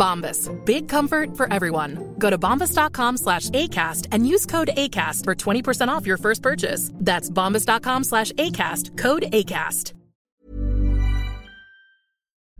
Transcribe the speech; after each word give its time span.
Bombas. 0.00 0.48
Big 0.64 0.88
comfort 0.88 1.36
for 1.36 1.52
everyone. 1.52 2.14
Go 2.18 2.30
to 2.30 2.38
bombas.com 2.38 3.16
slash 3.18 3.50
ACAST 3.50 4.08
and 4.12 4.26
use 4.34 4.46
code 4.46 4.70
ACAST 4.76 5.24
for 5.24 5.34
20% 5.34 5.88
off 5.88 6.06
your 6.06 6.18
first 6.18 6.42
purchase. 6.42 6.90
That's 6.94 7.30
bombas.com 7.30 8.04
slash 8.04 8.32
ACAST. 8.32 8.98
Code 8.98 9.24
ACAST. 9.32 9.94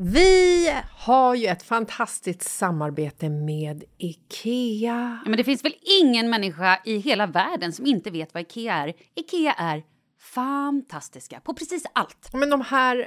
Vi 0.02 0.72
har 0.97 1.34
ju 1.34 1.47
ett 1.47 1.62
fantastiskt 1.62 2.42
samarbete 2.42 3.28
med 3.28 3.84
IKEA. 3.98 5.19
Ja, 5.25 5.30
men 5.30 5.36
det 5.36 5.44
finns 5.44 5.64
väl 5.64 5.75
ingen 6.00 6.30
människa 6.30 6.80
i 6.84 6.98
hela 6.98 7.27
världen 7.27 7.72
som 7.72 7.86
inte 7.86 8.10
vet 8.10 8.34
vad 8.34 8.42
Ikea 8.42 8.75
är. 8.75 8.92
Ikea 9.14 9.52
är 9.52 9.82
fantastiska 10.20 11.41
på 11.41 11.54
precis 11.54 11.86
allt. 11.92 12.30
Men 12.32 12.50
de 12.50 12.60
här, 12.60 13.06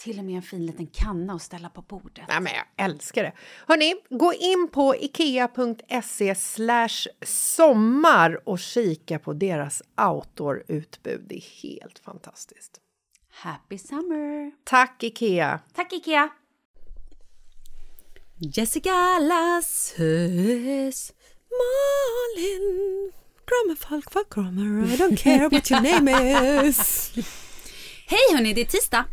Till 0.00 0.18
och 0.18 0.24
med 0.24 0.36
en 0.36 0.42
fin 0.42 0.66
liten 0.66 0.86
kanna 0.86 1.32
att 1.32 1.42
ställa 1.42 1.68
på 1.68 1.82
bordet. 1.82 2.24
Nej, 2.28 2.40
men 2.40 2.52
jag 2.52 2.86
älskar 2.86 3.22
det. 3.22 3.32
Hörni, 3.66 3.94
gå 4.10 4.34
in 4.34 4.68
på 4.72 4.96
ikea.se 4.96 6.34
sommar 7.26 8.48
och 8.48 8.58
kika 8.58 9.18
på 9.18 9.32
deras 9.32 9.82
outdoor-utbud. 9.96 11.24
Det 11.28 11.36
är 11.36 11.62
helt 11.62 11.98
fantastiskt. 11.98 12.80
Happy 13.30 13.78
summer! 13.78 14.52
Tack, 14.64 15.02
Ikea! 15.02 15.60
Tack 15.74 15.92
Ikea! 15.92 16.28
Jessica 18.38 19.18
Lasses 19.18 21.12
Malin 21.60 23.12
Grammar 23.46 23.76
folk 23.76 24.12
för 24.12 24.24
grammar 24.34 24.94
I 24.94 24.96
don't 24.96 25.16
care 25.16 25.48
what 25.48 25.70
your 25.70 25.80
name 25.80 26.66
is 26.68 27.12
Hej 28.06 28.36
hörni, 28.36 28.54
det 28.54 28.60
är 28.60 28.64
tisdag! 28.64 29.04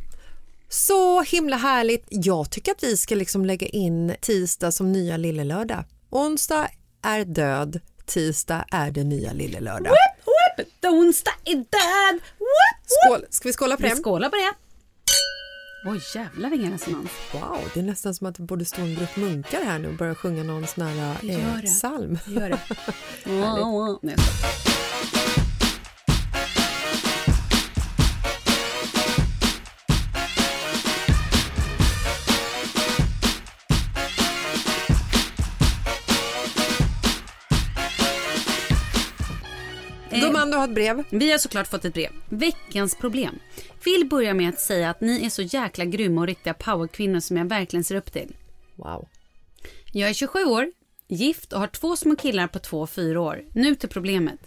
Så 0.69 1.21
himla 1.21 1.55
härligt. 1.57 2.05
Jag 2.09 2.49
tycker 2.51 2.71
att 2.71 2.83
vi 2.83 2.97
ska 2.97 3.15
liksom 3.15 3.45
lägga 3.45 3.67
in 3.67 4.15
tisdag 4.21 4.71
som 4.71 4.91
nya 4.91 5.17
lille 5.17 5.43
lördag. 5.43 5.83
Onsdag 6.09 6.67
är 7.03 7.25
död, 7.25 7.79
tisdag 8.05 8.65
är 8.71 8.91
det 8.91 9.03
nya 9.03 9.33
lille 9.33 9.59
lördag. 9.59 9.91
Whoop, 9.91 10.67
whoop, 10.83 10.93
onsdag 10.93 11.31
är 11.45 11.55
död! 11.55 12.21
Whoop, 12.37 12.85
Skål. 12.85 13.25
Ska 13.29 13.49
vi 13.49 13.53
skåla 13.53 13.77
på 13.77 13.83
Vi 13.83 13.89
det? 13.89 13.95
skålar 13.95 14.29
på 14.29 14.35
det! 14.35 14.53
Oj 15.85 16.01
jävlar 16.15 16.49
vilken 16.49 16.71
resonans. 16.71 17.09
Wow, 17.33 17.57
det 17.73 17.79
är 17.79 17.83
nästan 17.83 18.15
som 18.15 18.27
att 18.27 18.35
det 18.35 18.41
borde 18.43 18.65
stå 18.65 18.81
en 18.81 18.95
grupp 18.95 19.15
munkar 19.15 19.63
här 19.65 19.79
nu 19.79 19.87
och 19.87 19.93
börja 19.93 20.15
sjunga 20.15 20.43
någon 20.43 20.67
sån 20.67 20.83
här 20.87 21.17
Gör 21.23 21.39
eh, 21.39 21.55
det. 21.61 21.67
psalm. 21.67 22.19
Gör 22.27 22.49
det. 22.49 22.59
Nej, 23.25 23.39
jag 23.39 23.99
Gumman, 40.47 40.51
du 40.51 40.57
har 40.57 40.67
ett 40.67 40.75
brev. 40.75 41.19
Vi 41.19 41.31
har 41.31 41.37
såklart 41.37 41.67
fått 41.67 41.85
ett 41.85 41.93
brev. 41.93 42.11
Veckans 42.29 42.95
problem. 42.95 43.39
Vill 43.83 44.07
börja 44.09 44.33
med 44.33 44.49
att 44.49 44.59
säga 44.59 44.89
att 44.89 45.01
ni 45.01 45.25
är 45.25 45.29
så 45.29 45.41
jäkla 45.41 45.85
grymma 45.85 46.21
och 46.21 46.27
riktiga 46.27 46.53
powerkvinnor 46.53 47.19
som 47.19 47.37
jag 47.37 47.45
verkligen 47.45 47.83
ser 47.83 47.95
upp 47.95 48.13
till. 48.13 48.35
Wow. 48.75 49.07
Jag 49.93 50.09
är 50.09 50.13
27 50.13 50.43
år, 50.43 50.71
gift 51.07 51.53
och 51.53 51.59
har 51.59 51.67
två 51.67 51.95
små 51.95 52.15
killar 52.15 52.47
på 52.47 52.59
2 52.59 52.81
och 52.81 52.89
4 52.89 53.21
år. 53.21 53.45
Nu 53.53 53.75
till 53.75 53.89
problemet. 53.89 54.39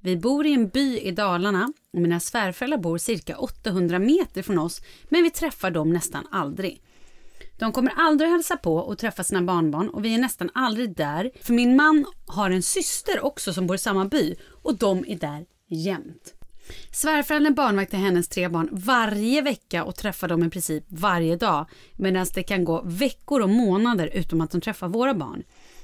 Vi 0.00 0.16
bor 0.16 0.46
i 0.46 0.52
en 0.52 0.68
by 0.68 0.98
i 0.98 1.10
Dalarna 1.10 1.72
och 1.92 2.00
mina 2.00 2.20
svärföräldrar 2.20 2.78
bor 2.78 2.98
cirka 2.98 3.36
800 3.36 3.98
meter 3.98 4.42
från 4.42 4.58
oss 4.58 4.80
men 5.08 5.22
vi 5.22 5.30
träffar 5.30 5.70
dem 5.70 5.92
nästan 5.92 6.26
aldrig. 6.30 6.82
De 7.58 7.72
kommer 7.72 7.92
aldrig 7.96 8.28
att 8.28 8.32
hälsa 8.32 8.56
på 8.56 8.76
och 8.76 8.98
träffa 8.98 9.24
sina 9.24 9.42
barnbarn 9.42 9.88
och 9.88 10.04
vi 10.04 10.14
är 10.14 10.18
nästan 10.18 10.50
aldrig 10.54 10.96
där 10.96 11.30
för 11.42 11.52
min 11.52 11.76
man 11.76 12.04
har 12.26 12.50
en 12.50 12.62
syster 12.62 13.24
också 13.24 13.52
som 13.52 13.66
bor 13.66 13.76
i 13.76 13.78
samma 13.78 14.04
by 14.04 14.34
och 14.62 14.78
de 14.78 15.04
är 15.08 15.16
där 15.16 15.44
jämt. 15.68 16.34
Svärföräldern 16.92 17.54
barnvaktar 17.54 17.98
hennes 17.98 18.28
tre 18.28 18.48
barn 18.48 18.68
varje 18.72 19.42
vecka 19.42 19.84
och 19.84 19.96
träffar 19.96 20.28
dem 20.28 20.44
i 20.44 20.50
princip 20.50 20.84
varje 20.88 21.36
dag 21.36 21.66
medan 21.96 22.26
det 22.34 22.42
kan 22.42 22.64
gå 22.64 22.82
veckor 22.84 23.40
och 23.40 23.50
månader 23.50 24.10
utan 24.14 24.40
att 24.40 24.50
de 24.50 24.60
träffar 24.60 24.88
våra 24.88 25.14
barn. 25.14 25.42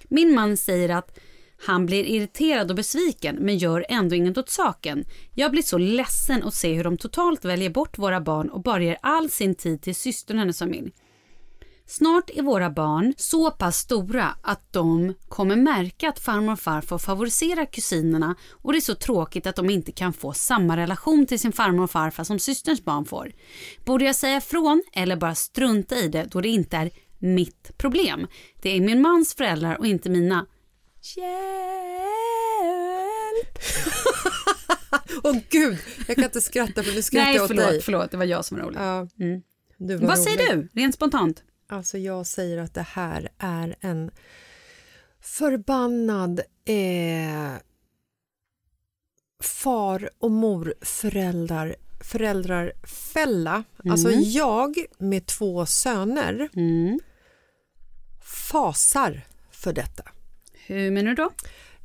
Min 0.09 0.35
man 0.35 0.57
säger 0.57 0.89
att 0.89 1.19
Han 1.67 1.87
blir 1.87 2.05
irriterad 2.05 2.71
och 2.71 2.77
besviken 2.77 3.37
men 3.37 3.59
gör 3.59 3.87
ändå 3.89 4.15
inget 4.15 4.39
åt 4.39 4.51
saken. 4.51 5.05
Jag 5.35 5.51
blir 5.51 5.63
så 5.63 5.79
ledsen 5.79 6.43
att 6.43 6.55
se 6.55 6.73
hur 6.75 6.85
de 6.85 6.97
totalt 6.97 7.45
väljer 7.45 7.71
bort 7.71 7.99
våra 7.99 8.21
barn 8.21 8.49
och 8.49 8.63
bara 8.63 8.83
ger 8.83 8.99
all 9.03 9.31
sin 9.31 9.55
tid 9.55 9.83
till 9.83 9.95
systern 9.95 10.37
och 10.37 10.41
hennes 10.41 10.59
familj. 10.59 10.93
Snart 11.91 12.31
är 12.31 12.43
våra 12.43 12.71
barn 12.71 13.15
så 13.17 13.51
pass 13.51 13.77
stora 13.79 14.35
att 14.43 14.73
de 14.73 15.15
kommer 15.29 15.57
märka 15.57 16.09
att 16.09 16.19
farmor 16.19 16.53
och 16.53 16.61
farfar 16.61 16.99
favoriserar 16.99 17.65
kusinerna 17.73 18.35
och 18.51 18.73
det 18.73 18.79
är 18.79 18.81
så 18.81 18.95
tråkigt 18.95 19.47
att 19.47 19.57
de 19.57 19.71
inte 19.71 19.93
kan 19.93 20.13
få 20.13 20.33
samma 20.33 20.77
relation 20.77 21.27
till 21.27 21.39
sin 21.39 21.53
farmor 21.53 21.85
och 21.85 21.91
farfar 21.91 22.25
som 22.25 22.39
systerns 22.39 22.85
barn 22.85 23.05
får. 23.05 23.33
Borde 23.85 24.05
jag 24.05 24.15
säga 24.17 24.37
ifrån 24.37 24.83
eller 24.93 25.17
bara 25.17 25.35
strunta 25.35 25.97
i 25.97 26.09
det 26.09 26.25
då 26.25 26.41
det 26.41 26.49
inte 26.49 26.77
är 26.77 26.91
mitt 27.19 27.79
problem? 27.79 28.27
Det 28.63 28.77
är 28.77 28.81
min 28.81 29.01
mans 29.03 29.35
föräldrar 29.35 29.77
och 29.79 29.87
inte 29.87 30.11
mina. 30.11 30.47
Hjälp! 31.17 31.29
Åh 35.23 35.37
gud, 35.51 35.79
jag 36.07 36.17
kan 36.17 36.25
inte 36.25 36.41
skratta 36.41 36.83
för 36.83 36.93
nu 36.95 37.03
skrattar 37.03 37.25
Nej, 37.27 37.37
jag 37.37 37.45
åt 37.51 37.57
dig. 37.57 37.83
förlåt, 37.83 38.11
det 38.11 38.17
var 38.17 38.25
jag 38.25 38.45
som 38.45 38.57
var 38.57 38.65
rolig. 38.65 38.79
Ja, 38.81 39.07
Mm. 39.21 39.43
Vad 39.81 40.03
rolig. 40.03 40.19
säger 40.19 40.57
du, 40.57 40.69
rent 40.75 40.95
spontant? 40.95 41.43
Alltså 41.71 41.99
jag 41.99 42.27
säger 42.27 42.59
att 42.59 42.75
det 42.75 42.83
här 42.83 43.29
är 43.39 43.77
en 43.81 44.11
förbannad 45.21 46.41
eh, 46.65 47.53
far 49.43 50.11
och 50.19 50.31
morföräldrar 50.31 51.77
föräldrar 52.01 52.73
fälla. 53.13 53.65
Alltså 53.91 54.11
jag 54.11 54.77
med 54.99 55.27
två 55.27 55.67
söner 55.67 56.49
Mm. 56.57 57.01
fasar 58.51 59.27
för 59.51 59.73
detta. 59.73 60.03
Hur 60.53 60.91
menar 60.91 61.09
du 61.11 61.15
då? 61.15 61.31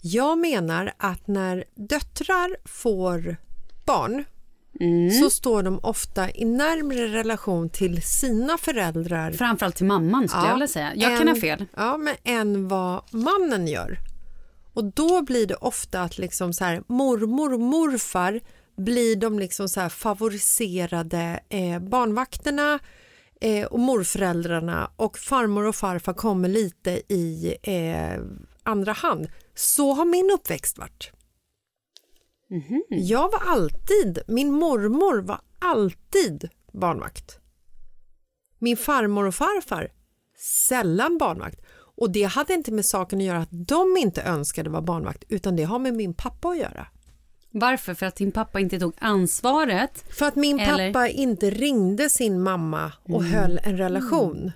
Jag 0.02 0.38
menar 0.38 0.94
att 0.98 1.28
när 1.28 1.66
döttrar 1.76 2.58
får 2.66 3.38
barn 3.86 4.26
Mm. 4.80 5.12
så 5.12 5.30
står 5.30 5.64
de 5.64 5.80
ofta 5.84 6.32
i 6.32 6.46
närmre 6.46 7.08
relation 7.08 7.70
till 7.70 8.02
sina 8.02 8.58
föräldrar 8.58 9.32
Framförallt 9.32 9.76
till 9.76 9.86
mamman 9.86 10.28
skulle 10.28 10.44
Ja, 10.44 10.48
jag 10.48 10.54
vilja 10.56 10.68
säga. 10.68 10.92
Jag 10.96 11.18
kan 11.18 11.28
än- 11.28 11.36
ha 11.36 11.42
fel. 11.42 11.66
Ja, 11.76 11.98
men 11.98 12.16
än 12.24 12.68
vad 12.68 13.04
mannen 13.12 13.68
gör. 13.68 13.98
Och 14.74 14.84
då 14.84 15.22
blir 15.22 15.48
det 15.48 15.56
ofta 15.56 16.02
att 16.02 16.18
liksom 16.18 16.54
så 16.54 16.64
här, 16.64 16.84
mormor 16.88 17.54
och 17.54 17.60
morfar 17.60 18.42
blir 18.78 19.16
de 19.16 19.40
liksom 19.40 19.70
så 19.70 19.90
favoriserade 19.90 21.40
eh, 21.50 21.80
barnvakterna 21.80 22.80
eh, 23.42 23.66
och 23.66 23.80
morföräldrarna 23.80 24.92
och 24.96 25.18
farmor 25.18 25.64
och 25.68 25.76
farfar 25.76 26.14
kommer 26.14 26.50
lite 26.50 26.92
i 27.14 27.56
eh, 27.64 28.22
andra 28.64 28.92
hand. 28.92 29.28
Så 29.56 29.94
har 29.94 30.06
min 30.06 30.32
uppväxt 30.32 30.78
varit. 30.78 31.12
Jag 32.90 33.32
var 33.32 33.42
alltid, 33.46 34.20
min 34.28 34.52
mormor 34.52 35.22
var 35.22 35.42
alltid 35.60 36.50
barnvakt. 36.74 37.40
Min 38.60 38.78
farmor 38.78 39.26
och 39.26 39.36
farfar 39.36 39.92
sällan 40.68 41.18
barnvakt. 41.18 41.62
Och 41.96 42.12
det 42.12 42.24
hade 42.24 42.54
inte 42.54 42.72
med 42.72 42.86
saken 42.86 43.20
att 43.20 43.26
göra 43.26 43.40
att 43.40 43.68
de 43.68 43.98
inte 43.98 44.22
önskade 44.22 44.70
vara 44.70 44.82
barnvakt 44.82 45.24
utan 45.30 45.56
det 45.56 45.64
har 45.64 45.80
med 45.80 45.94
min 45.94 46.14
pappa 46.14 46.50
att 46.50 46.58
göra. 46.58 46.88
Varför? 47.52 47.94
För 47.94 48.06
att 48.06 48.16
din 48.16 48.32
pappa 48.32 48.60
inte 48.60 48.80
tog 48.80 48.94
ansvaret. 48.98 50.06
För 50.18 50.26
att 50.26 50.36
min 50.36 50.60
Eller- 50.60 50.94
pappa 50.94 51.08
inte 51.08 51.50
ringde 51.50 52.10
sin 52.10 52.42
mamma 52.42 52.92
och 53.04 53.24
höll 53.24 53.60
en 53.64 53.78
relation 53.78 54.52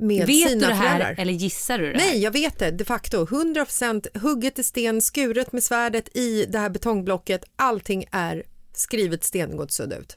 med 0.00 0.26
Vet 0.26 0.48
sina 0.48 0.60
du 0.66 0.72
det 0.72 0.74
här 0.78 0.98
föräldrar. 0.98 1.22
eller 1.22 1.32
gissar 1.32 1.78
du 1.78 1.92
det 1.92 1.98
här? 1.98 2.06
Nej, 2.10 2.22
jag 2.22 2.30
vet 2.30 2.58
det 2.58 2.70
de 2.70 2.84
facto. 2.84 3.24
100% 3.26 4.18
hugget 4.18 4.58
i 4.58 4.62
sten, 4.62 5.00
skuret 5.02 5.52
med 5.52 5.62
svärdet 5.62 6.16
i 6.16 6.46
det 6.46 6.58
här 6.58 6.70
betongblocket. 6.70 7.44
Allting 7.56 8.04
är 8.12 8.42
skrivet 8.74 9.24
sten 9.24 9.56
gått 9.56 9.72
sudda 9.72 9.96
ut. 9.96 10.16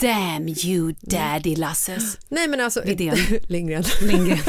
Damn 0.00 0.48
you 0.48 0.94
daddy 1.00 1.56
Lasses. 1.56 2.18
Nej 2.28 2.48
men 2.48 2.60
alltså... 2.60 2.82
Lindgren. 3.48 3.84
Lindgren. 4.00 4.38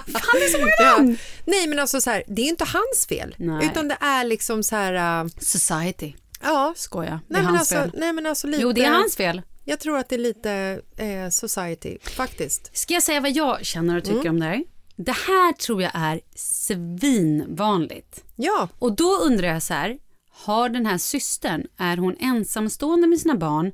Fan 0.00 0.34
det 0.34 0.44
är 0.44 0.48
så 0.52 0.58
många 0.58 0.70
Ja. 0.78 1.16
Nej 1.44 1.66
men 1.66 1.78
alltså 1.78 2.00
så 2.00 2.10
här, 2.10 2.22
det 2.26 2.42
är 2.42 2.46
inte 2.48 2.64
hans 2.64 3.06
fel. 3.08 3.34
Nej. 3.38 3.66
Utan 3.66 3.88
det 3.88 3.96
är 4.00 4.24
liksom 4.24 4.62
så 4.62 4.76
här... 4.76 5.22
äh, 5.24 5.28
Society. 5.40 6.12
ja. 6.42 6.74
Skoja. 6.76 7.20
Det 7.28 7.34
är 7.34 7.38
Nej 7.42 7.46
hans 7.50 7.60
alltså, 7.60 7.74
fel. 7.74 7.90
nej 8.00 8.12
men 8.12 8.26
alltså 8.26 8.46
lite... 8.46 8.62
Jo 8.62 8.72
det 8.72 8.84
är 8.84 8.90
hans 8.90 9.16
fel. 9.16 9.42
Jag 9.68 9.80
tror 9.80 9.98
att 9.98 10.08
det 10.08 10.16
är 10.16 10.18
lite 10.18 10.80
eh, 10.96 11.28
society 11.30 11.98
faktiskt. 12.02 12.76
Ska 12.76 12.94
jag 12.94 13.02
säga 13.02 13.20
vad 13.20 13.30
jag 13.30 13.64
känner 13.64 13.96
och 13.96 14.04
tycker 14.04 14.20
Mm. 14.20 14.32
om 14.34 14.40
det 14.40 14.46
här? 14.46 14.64
Det 14.96 15.12
här 15.12 15.52
tror 15.52 15.82
jag 15.82 15.90
är 15.94 16.20
svinvanligt. 16.34 18.24
Ja, 18.36 18.68
Och 18.78 18.96
då 18.96 19.18
undrar 19.24 19.48
jag 19.48 19.62
så 19.62 19.74
här, 19.74 19.98
har 20.30 20.68
den 20.68 20.86
här 20.86 20.98
systern, 20.98 21.66
är 21.76 21.96
hon 21.96 22.16
ensamstående 22.20 23.06
med 23.06 23.20
sina 23.20 23.34
barn 23.36 23.72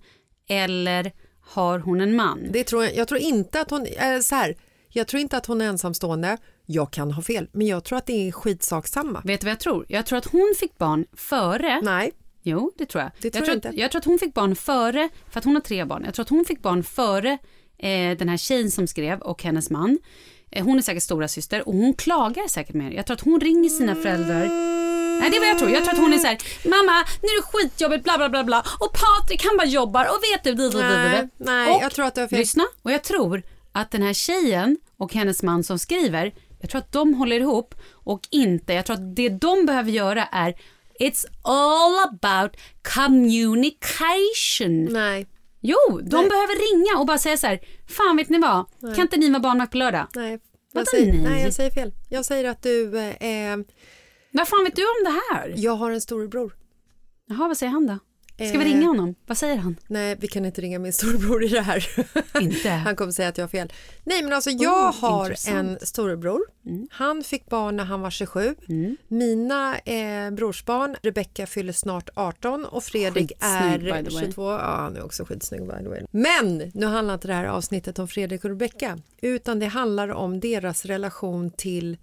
eller 0.48 1.12
har 1.40 1.78
hon 1.78 2.00
en 2.00 2.16
man? 2.16 2.48
det 2.52 2.64
tror 2.64 2.84
jag. 2.84 2.96
Jag 2.96 3.08
tror 3.08 3.20
inte 3.20 3.60
att 3.60 3.70
hon... 3.70 3.86
Eh, 3.86 4.20
så 4.20 4.34
här, 4.34 4.56
jag 4.88 5.06
tror 5.08 5.20
inte 5.20 5.36
att 5.36 5.46
hon 5.46 5.60
är 5.60 5.64
ensamstående. 5.68 6.38
Jag 6.66 6.90
kan 6.92 7.10
ha 7.10 7.22
fel, 7.22 7.48
men 7.52 7.66
jag 7.66 7.84
tror 7.84 7.98
att 7.98 8.06
det 8.06 8.28
är 8.28 8.32
skitsak 8.32 8.86
samma. 8.88 9.20
Vet 9.24 9.40
du 9.40 9.44
vad 9.44 9.50
jag 9.52 9.60
tror? 9.60 9.84
Jag 9.88 10.06
tror 10.06 10.18
att 10.18 10.26
hon 10.26 10.54
fick 10.60 10.78
barn 10.78 11.04
före 11.16 11.80
Nej, 11.82 12.12
Jo, 12.42 12.72
det 12.78 12.86
tror 12.86 13.02
jag. 13.02 13.12
Det 13.20 13.30
tror 13.30 13.32
jag, 13.32 13.40
jag 13.40 13.44
tror 13.44 13.56
inte. 13.56 13.68
Att, 13.68 13.76
jag 13.76 13.90
tror 13.90 13.98
att 13.98 14.04
hon 14.04 14.18
fick 14.18 14.34
barn 14.34 14.56
före, 14.56 15.08
för 15.30 15.38
att 15.38 15.44
hon 15.44 15.54
har 15.54 15.62
tre 15.62 15.84
barn. 15.84 16.02
Jag 16.04 16.14
tror 16.14 16.22
att 16.22 16.28
hon 16.28 16.44
fick 16.44 16.62
barn 16.62 16.82
före 16.84 17.38
eh, 17.78 18.18
den 18.18 18.28
här 18.28 18.36
tjejen 18.36 18.70
som 18.70 18.86
skrev 18.86 19.20
och 19.20 19.42
hennes 19.42 19.70
man. 19.70 19.98
Eh, 20.50 20.64
hon 20.64 20.78
är 20.78 20.82
säkert 20.82 21.02
stora 21.02 21.28
syster 21.28 21.68
och 21.68 21.74
hon 21.74 21.94
klagar 21.94 22.48
säkert 22.48 22.74
mer. 22.74 22.90
Jag 22.90 23.06
tror 23.06 23.14
att 23.14 23.20
hon 23.20 23.40
ringer 23.40 23.68
sina 23.68 23.94
föräldrar. 23.94 24.72
Nej, 25.20 25.30
det 25.30 25.36
är 25.36 25.40
vad 25.40 25.48
jag 25.48 25.58
tror. 25.58 25.70
Jag 25.70 25.84
tror 25.84 25.94
att 25.94 26.00
hon 26.00 26.12
är 26.12 26.18
så 26.18 26.26
här, 26.26 26.38
mamma, 26.64 27.04
nu 27.22 27.28
är 27.28 27.36
det 27.36 27.42
skitjobbigt, 27.42 28.04
bla 28.04 28.16
bla 28.18 28.28
bla 28.28 28.44
bla. 28.44 28.64
Och 28.80 28.92
Patrik 28.92 29.44
han 29.44 29.56
bara 29.56 29.66
jobbar 29.66 30.04
och 30.04 30.18
vet 30.32 30.44
du, 30.44 30.54
du, 30.54 30.78
nej, 30.78 31.22
du. 31.38 31.44
nej 31.44 31.74
Och 31.74 31.82
jag 31.82 31.92
tror 31.92 32.04
att 32.04 32.14
du 32.14 32.20
har 32.20 32.28
fel. 32.28 32.38
Lyssna, 32.38 32.64
och 32.82 32.92
jag 32.92 33.02
tror 33.04 33.42
att 33.72 33.90
den 33.90 34.02
här 34.02 34.12
tjejen 34.12 34.76
och 34.96 35.14
hennes 35.14 35.42
man 35.42 35.64
som 35.64 35.78
skriver, 35.78 36.34
jag 36.60 36.70
tror 36.70 36.78
att 36.78 36.92
de 36.92 37.14
håller 37.14 37.40
ihop 37.40 37.74
och 37.92 38.28
inte, 38.30 38.72
jag 38.72 38.86
tror 38.86 38.96
att 38.96 39.16
det 39.16 39.28
de 39.28 39.66
behöver 39.66 39.90
göra 39.90 40.24
är 40.24 40.54
It's 41.02 41.26
all 41.42 41.98
about 42.08 42.56
communication. 42.94 44.84
Nej, 44.92 45.26
Jo, 45.64 45.76
de 45.88 46.16
Nej. 46.16 46.28
behöver 46.28 46.72
ringa 46.72 47.00
och 47.00 47.06
bara 47.06 47.18
säga 47.18 47.36
så 47.36 47.46
här, 47.46 47.60
fan 47.88 48.16
vet 48.16 48.28
ni 48.28 48.38
vad, 48.38 48.66
kan 48.80 49.00
inte 49.00 49.16
ni 49.16 49.30
vara 49.30 49.40
barnvakt 49.40 49.72
på 49.72 49.78
lördag? 49.78 50.06
nej. 50.14 50.38
Jag 50.74 50.88
säger, 50.88 51.12
nej? 51.12 51.22
nej, 51.22 51.42
jag 51.42 51.52
säger 51.52 51.70
fel. 51.70 51.92
Jag 52.08 52.24
säger 52.24 52.50
att 52.50 52.62
du... 52.62 52.98
Eh, 52.98 53.56
Vad 54.32 54.48
fan 54.48 54.64
vet 54.64 54.76
du 54.76 54.82
om 54.82 55.04
det 55.04 55.10
här? 55.34 55.54
jag 55.56 55.76
har 55.76 55.90
en 55.90 56.00
storebror. 56.00 56.56
Jaha, 57.26 57.48
vad 57.48 57.56
säger 57.56 57.72
han 57.72 57.86
då? 57.86 57.98
Ska 58.36 58.44
vi 58.44 58.54
Eh. 58.54 58.58
ringa 58.64 58.86
honom? 58.86 59.14
Vad 59.26 59.38
säger 59.38 59.56
han? 59.56 59.76
Nej, 59.88 60.16
vi 60.20 60.28
kan 60.28 60.44
inte 60.44 60.60
ringa 60.60 60.78
min 60.78 60.92
storebror 60.92 61.44
i 61.44 61.48
det 61.48 61.60
här. 61.60 61.86
Inte? 62.40 62.70
Han 62.70 62.96
kommer 62.96 63.12
säga 63.12 63.28
att 63.28 63.38
jag 63.38 63.42
har 63.44 63.48
fel. 63.48 63.72
Nej, 64.04 64.22
men 64.22 64.32
alltså 64.32 64.50
jag 64.50 64.88
Oh, 64.88 65.00
har 65.00 65.24
intressant. 65.24 65.56
en 65.80 65.86
storebror. 65.86 66.40
Han 66.90 67.24
fick 67.24 67.46
barn 67.46 67.76
när 67.76 67.84
han 67.84 68.00
var 68.00 68.10
27. 68.10 68.54
Mm. 68.68 68.96
Mina 69.08 69.78
eh, 69.78 70.30
brorsbarn, 70.30 70.96
Rebecca 71.02 71.46
fyller 71.46 71.72
snart 71.72 72.10
18 72.14 72.64
och 72.64 72.84
Fredrik 72.84 73.32
är 73.40 73.78
the 73.78 73.90
way. 73.90 74.04
22. 74.10 74.42
Ja, 74.50 74.58
han 74.58 74.96
är 74.96 75.04
också 75.04 75.24
skitsnygg 75.24 75.60
by 75.66 75.72
the 75.82 75.88
way. 75.88 76.02
Men 76.10 76.70
nu 76.74 76.86
handlar 76.86 77.14
inte 77.14 77.28
det 77.28 77.34
här 77.34 77.44
avsnittet 77.44 77.98
om 77.98 78.08
Fredrik 78.08 78.44
och 78.44 78.50
Rebecca 78.50 78.98
utan 79.22 79.58
det 79.58 79.66
handlar 79.66 80.08
om 80.08 80.40
deras 80.40 80.84
relation 80.84 81.50
till 81.50 81.96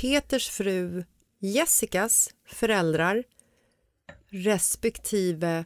Peters 0.00 0.48
fru 0.50 1.04
Jessicas 1.40 2.30
föräldrar 2.48 3.22
respektive 4.30 5.64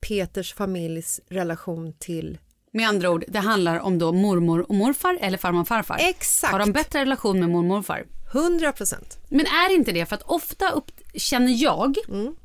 Peters 0.00 0.54
familjs 0.54 1.20
relation 1.28 1.92
till 1.98 2.38
Med 2.70 2.88
andra 2.88 3.10
ord, 3.10 3.24
det 3.28 3.38
handlar 3.38 3.80
om 3.80 3.98
då 3.98 4.12
mormor 4.12 4.60
och 4.68 4.74
morfar 4.74 5.18
eller 5.20 5.38
farmor 5.38 5.60
och 5.60 5.68
farfar. 5.68 5.96
Exakt. 6.00 6.52
Har 6.52 6.58
de 6.58 6.72
bättre 6.72 7.00
relation 7.00 7.40
med 7.40 7.48
mormor 7.48 7.58
och 7.58 7.76
morfar? 7.76 8.06
100 8.32 8.72
procent. 8.72 9.18
Men 9.28 9.46
är 9.46 9.74
inte 9.74 9.92
det 9.92 10.06
för 10.06 10.16
att 10.16 10.22
ofta 10.22 10.70
upp, 10.70 10.90
känner 11.14 11.62
jag 11.62 11.96
Mm. 12.08 12.36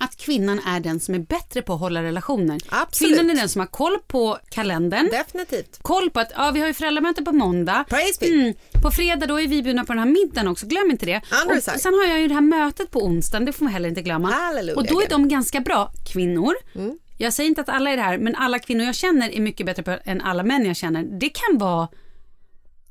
Att 0.00 0.16
kvinnan 0.16 0.58
är 0.66 0.80
den 0.80 1.00
som 1.00 1.14
är 1.14 1.18
bättre 1.18 1.62
på 1.62 1.72
att 1.74 1.80
hålla 1.80 2.02
relationer. 2.02 2.60
Absolut. 2.68 3.12
Kvinnan 3.18 3.30
är 3.30 3.40
den 3.40 3.48
som 3.48 3.60
har 3.60 3.66
koll 3.66 3.98
på 4.06 4.38
kalendern. 4.50 5.08
Definitivt. 5.10 5.78
Koll 5.82 6.10
på 6.10 6.20
att 6.20 6.32
ja, 6.36 6.50
vi 6.50 6.60
har 6.60 6.66
ju 6.66 6.74
föräldramöte 6.74 7.22
på 7.22 7.32
måndag. 7.32 7.84
Mm, 8.20 8.54
på 8.82 8.90
fredag 8.90 9.26
då 9.26 9.40
är 9.40 9.48
vi 9.48 9.62
bjudna 9.62 9.84
på 9.84 9.92
den 9.92 9.98
här 9.98 10.06
middagen 10.10 10.48
också, 10.48 10.66
glöm 10.66 10.90
inte 10.90 11.06
det. 11.06 11.20
Andra 11.30 11.54
Och 11.74 11.80
sen 11.80 11.94
har 11.94 12.06
jag 12.06 12.20
ju 12.20 12.28
det 12.28 12.34
här 12.34 12.40
mötet 12.40 12.90
på 12.90 13.04
onsdagen, 13.04 13.44
det 13.44 13.52
får 13.52 13.64
man 13.64 13.72
heller 13.72 13.88
inte 13.88 14.02
glömma. 14.02 14.30
Halleluja, 14.30 14.76
och 14.76 14.86
då 14.86 15.02
är 15.02 15.08
de 15.08 15.28
ganska 15.28 15.60
bra 15.60 15.92
kvinnor. 16.12 16.54
Mm. 16.74 16.98
Jag 17.18 17.32
säger 17.32 17.48
inte 17.48 17.60
att 17.60 17.68
alla 17.68 17.90
är 17.90 17.96
det 17.96 18.02
här, 18.02 18.18
men 18.18 18.34
alla 18.36 18.58
kvinnor 18.58 18.84
jag 18.84 18.94
känner 18.94 19.30
är 19.30 19.40
mycket 19.40 19.66
bättre 19.66 19.82
på, 19.82 19.98
än 20.04 20.20
alla 20.20 20.42
män 20.42 20.66
jag 20.66 20.76
känner. 20.76 21.02
Det 21.02 21.28
kan 21.28 21.58
vara, 21.58 21.88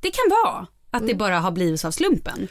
det 0.01 0.11
kan 0.11 0.25
vara 0.43 0.67
att 0.91 1.01
Mm. 1.01 1.07
det 1.07 1.15
bara 1.15 1.39
har 1.39 1.51
blivit 1.51 1.85
av 1.85 1.91
slumpen. 1.91 2.47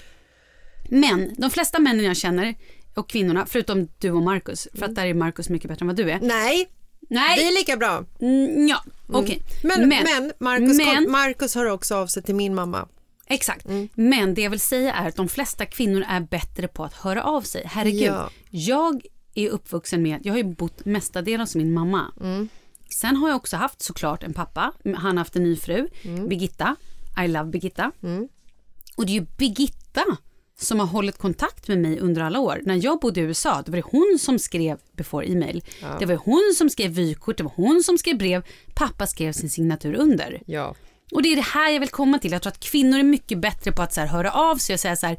Men 0.90 1.34
de 1.38 1.50
flesta 1.50 1.78
männen 1.78 2.04
jag 2.04 2.16
känner 2.16 2.54
och 2.98 3.08
kvinnorna, 3.10 3.46
förutom 3.46 3.88
du 3.98 4.10
och 4.10 4.22
Markus, 4.22 4.68
för 4.74 4.86
att 4.86 4.94
där 4.94 5.06
är 5.06 5.14
Markus 5.14 5.48
mycket 5.48 5.68
bättre 5.70 5.82
än 5.82 5.86
vad 5.86 5.96
du 5.96 6.10
är. 6.10 6.20
Nej, 6.22 6.68
Nej, 7.10 7.38
vi 7.38 7.48
är 7.48 7.52
lika 7.58 7.76
bra. 7.76 8.04
mm, 8.20 8.66
ja, 8.68 8.82
okej. 9.08 9.42
Men, 9.62 9.88
men, 9.88 10.32
Marcus, 10.38 10.76
men- 10.78 11.10
Marcus 11.10 11.54
hör 11.54 11.66
också 11.70 11.94
av 11.96 12.06
sig 12.06 12.22
till 12.22 12.34
min 12.34 12.54
mamma 12.54 12.88
Exakt. 13.30 13.64
Mm. 13.66 13.88
Men 13.94 14.34
det 14.34 14.42
jag 14.42 14.50
vill 14.50 14.60
säga 14.60 14.94
är 14.94 15.08
att 15.08 15.16
de 15.16 15.28
flesta 15.28 15.66
kvinnor 15.66 16.04
är 16.08 16.20
bättre 16.20 16.68
på 16.68 16.84
att 16.84 16.94
höra 16.94 17.22
av 17.22 17.42
sig. 17.42 17.62
Herregud. 17.66 18.02
Ja. 18.02 18.30
Jag 18.50 19.02
är 19.34 19.48
uppvuxen 19.48 20.02
med, 20.02 20.20
jag 20.26 20.32
har 20.32 20.38
ju 20.38 20.44
bott 20.44 20.84
mestadels 20.84 21.40
hos 21.40 21.54
min 21.54 21.72
mamma. 21.72 22.12
Mm. 22.20 22.48
Sen 22.90 23.16
har 23.16 23.28
jag 23.28 23.36
också 23.36 23.56
haft 23.56 23.82
såklart 23.82 24.22
en 24.22 24.32
pappa. 24.32 24.72
Han 24.84 24.94
har 24.96 25.14
haft 25.14 25.36
en 25.36 25.42
ny 25.44 25.56
fru, 25.56 25.88
Mm. 26.04 26.28
Birgitta. 26.28 26.76
I 27.24 27.28
love 27.28 27.50
Birgitta. 27.50 27.92
Och 28.96 29.06
det 29.06 29.12
är 29.12 29.14
ju 29.14 29.26
Birgitta 29.38 30.04
som 30.60 30.80
har 30.80 30.86
hållit 30.86 31.18
kontakt 31.18 31.68
med 31.68 31.78
mig 31.78 32.00
under 32.00 32.22
alla 32.22 32.40
år. 32.40 32.60
När 32.64 32.84
jag 32.84 33.00
bodde 33.00 33.20
i 33.20 33.22
USA, 33.22 33.62
det 33.64 33.70
var 33.70 33.76
det 33.76 33.84
hon 33.90 34.18
som 34.20 34.38
skrev 34.38 34.78
before 34.96 35.26
e-mail. 35.26 35.64
Det 35.98 36.06
var 36.06 36.14
hon 36.14 36.54
som 36.56 36.70
skrev 36.70 36.90
vykort, 36.90 37.36
det 37.36 37.42
var 37.42 37.52
hon 37.56 37.82
som 37.82 37.98
skrev 37.98 38.18
brev. 38.18 38.42
Pappa 38.74 39.06
skrev 39.06 39.32
sin 39.32 39.50
signatur 39.50 39.94
under. 39.94 40.42
Ja. 40.46 40.74
Och 41.12 41.22
det 41.22 41.32
är 41.32 41.36
det 41.36 41.42
här 41.42 41.70
jag 41.70 41.80
vill 41.80 41.88
komma 41.88 42.18
till. 42.18 42.32
Jag 42.32 42.42
tror 42.42 42.52
att 42.52 42.60
kvinnor 42.60 42.98
är 42.98 43.02
mycket 43.02 43.38
bättre 43.38 43.72
på 43.72 43.82
att 43.82 43.94
så 43.94 44.00
här, 44.00 44.08
höra 44.08 44.30
av 44.30 44.56
sig 44.56 44.74
och 44.74 44.80
säga 44.80 44.96
så 44.96 45.06
här, 45.06 45.16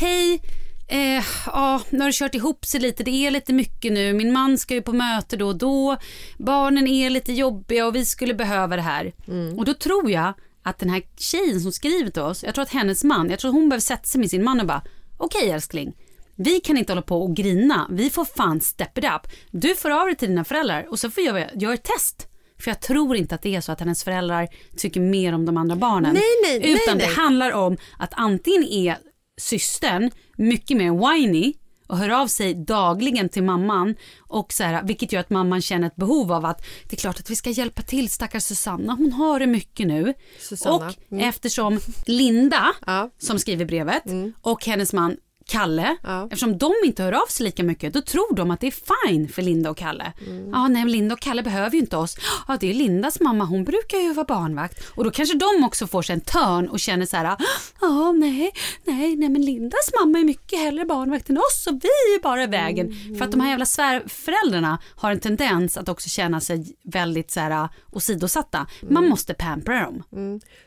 hej, 0.00 0.40
eh, 0.88 1.24
ja, 1.46 1.80
nu 1.90 1.98
har 1.98 2.06
det 2.06 2.12
kört 2.12 2.34
ihop 2.34 2.66
sig 2.66 2.80
lite, 2.80 3.02
det 3.02 3.10
är 3.10 3.30
lite 3.30 3.52
mycket 3.52 3.92
nu, 3.92 4.12
min 4.12 4.32
man 4.32 4.58
ska 4.58 4.74
ju 4.74 4.82
på 4.82 4.92
möte 4.92 5.36
då 5.36 5.48
och 5.48 5.56
då, 5.56 5.96
barnen 6.38 6.86
är 6.86 7.10
lite 7.10 7.32
jobbiga 7.32 7.86
och 7.86 7.96
vi 7.96 8.04
skulle 8.04 8.34
behöva 8.34 8.76
det 8.76 8.82
här. 8.82 9.12
Och 9.58 9.64
då 9.64 9.74
tror 9.74 10.10
jag 10.10 10.32
att 10.64 10.78
den 10.78 10.90
här 10.90 11.02
tjejen 11.16 11.60
som 11.60 11.72
skriver 11.72 12.10
till 12.10 12.22
oss, 12.22 12.44
jag 12.44 12.54
tror 12.54 12.62
att 12.62 12.72
hennes 12.72 13.04
man, 13.04 13.30
jag 13.30 13.38
tror 13.38 13.52
hon 13.52 13.68
behöver 13.68 13.80
sätta 13.80 14.04
sig 14.04 14.20
med 14.20 14.30
sin 14.30 14.44
man 14.44 14.60
och 14.60 14.66
bara, 14.66 14.82
okej 15.16 15.50
älskling, 15.50 15.96
vi 16.36 16.60
kan 16.60 16.76
inte 16.76 16.92
hålla 16.92 17.02
på 17.02 17.22
och 17.22 17.36
grina, 17.36 17.88
vi 17.90 18.10
får 18.10 18.24
fan 18.24 18.60
step 18.60 18.98
it 18.98 19.04
up. 19.04 19.32
Du 19.50 19.74
får 19.74 19.90
av 19.90 20.06
dig 20.06 20.16
till 20.16 20.28
dina 20.28 20.44
föräldrar 20.44 20.86
och 20.90 20.98
så 20.98 21.10
får 21.10 21.24
jag 21.24 21.56
göra 21.62 21.74
ett 21.74 21.82
test. 21.82 22.28
För 22.58 22.70
jag 22.70 22.80
tror 22.80 23.16
inte 23.16 23.34
att 23.34 23.42
det 23.42 23.54
är 23.54 23.60
så 23.60 23.72
att 23.72 23.80
hennes 23.80 24.04
föräldrar 24.04 24.48
tycker 24.76 25.00
mer 25.00 25.32
om 25.32 25.46
de 25.46 25.56
andra 25.56 25.76
barnen. 25.76 26.14
Nej, 26.14 26.22
nej, 26.42 26.60
nej, 26.60 26.72
Utan 26.72 26.98
nej. 26.98 27.06
det 27.06 27.14
handlar 27.14 27.52
om 27.52 27.76
att 27.98 28.10
antingen 28.12 28.64
är 28.64 28.98
systern 29.40 30.10
mycket 30.36 30.76
mer 30.76 31.12
whiny 31.12 31.54
och 31.86 31.98
hör 31.98 32.08
av 32.08 32.26
sig 32.26 32.54
dagligen 32.54 33.28
till 33.28 33.42
mamman 33.42 33.94
och 34.18 34.52
så 34.52 34.62
här, 34.64 34.82
vilket 34.82 35.12
gör 35.12 35.20
att 35.20 35.30
mamman 35.30 35.62
känner 35.62 35.86
ett 35.86 35.96
behov 35.96 36.32
av 36.32 36.44
att 36.44 36.64
det 36.88 36.96
är 36.96 37.00
klart 37.00 37.20
att 37.20 37.30
vi 37.30 37.36
ska 37.36 37.50
hjälpa 37.50 37.82
till 37.82 38.10
stackars 38.10 38.42
Susanna, 38.44 38.92
hon 38.94 39.12
har 39.12 39.40
det 39.40 39.46
mycket 39.46 39.86
nu. 39.86 40.14
Susanna, 40.40 40.86
Och 40.86 40.94
eftersom 41.20 41.80
Linda 42.06 42.72
Ja. 42.86 43.10
som 43.18 43.38
skriver 43.38 43.64
brevet 43.64 44.02
och 44.40 44.66
hennes 44.66 44.92
man 44.92 45.16
Kalle, 45.46 45.96
Ja. 46.02 46.24
eftersom 46.24 46.58
de 46.58 46.72
inte 46.84 47.02
hör 47.02 47.12
av 47.12 47.26
sig 47.26 47.44
lika 47.44 47.62
mycket, 47.62 47.92
då 47.94 48.00
tror 48.00 48.34
de 48.36 48.50
att 48.50 48.60
det 48.60 48.66
är 48.66 49.08
fine 49.08 49.28
för 49.28 49.42
Linda 49.42 49.70
och 49.70 49.76
Kalle. 49.76 50.12
Ja, 50.52 50.68
nej, 50.68 50.84
Linda 50.84 51.14
och 51.14 51.20
Kalle 51.20 51.42
behöver 51.42 51.70
ju 51.70 51.78
inte 51.78 51.96
oss. 51.96 52.16
Ja, 52.48 52.56
det 52.60 52.70
är 52.70 52.74
Lindas 52.74 53.20
mamma, 53.20 53.44
hon 53.44 53.64
brukar 53.64 53.98
ju 53.98 54.12
vara 54.12 54.26
barnvakt. 54.26 54.84
Och 54.96 55.04
då 55.04 55.10
kanske 55.10 55.36
de 55.38 55.64
också 55.64 55.86
får 55.86 56.02
sig 56.02 56.14
en 56.14 56.20
törn 56.20 56.68
och 56.68 56.80
känner 56.80 57.06
så 57.06 57.16
här, 57.16 57.36
ja, 57.80 58.12
nej, 58.12 58.52
nej, 58.84 59.16
nej, 59.16 59.28
men 59.28 59.42
Lindas 59.42 59.90
mamma 60.00 60.18
är 60.18 60.24
mycket 60.24 60.58
hellre 60.58 60.84
barnvakt 60.84 61.30
än 61.30 61.38
oss 61.38 61.66
och 61.66 61.74
vi 61.74 61.88
är 61.88 62.22
bara 62.22 62.42
i 62.42 62.46
vägen. 62.46 62.94
För 63.18 63.24
att 63.24 63.30
de 63.30 63.40
här 63.40 63.50
jävla 63.50 63.66
svärföräldrarna 63.66 64.78
har 64.96 65.10
en 65.10 65.20
tendens 65.20 65.76
att 65.76 65.88
också 65.88 66.08
känna 66.08 66.40
sig 66.40 66.76
väldigt 66.84 67.30
så 67.30 67.40
här 67.40 67.68
åsidosatta. 67.92 68.66
Man 68.90 69.08
måste 69.08 69.34
pampra 69.34 69.80
dem. 69.84 70.02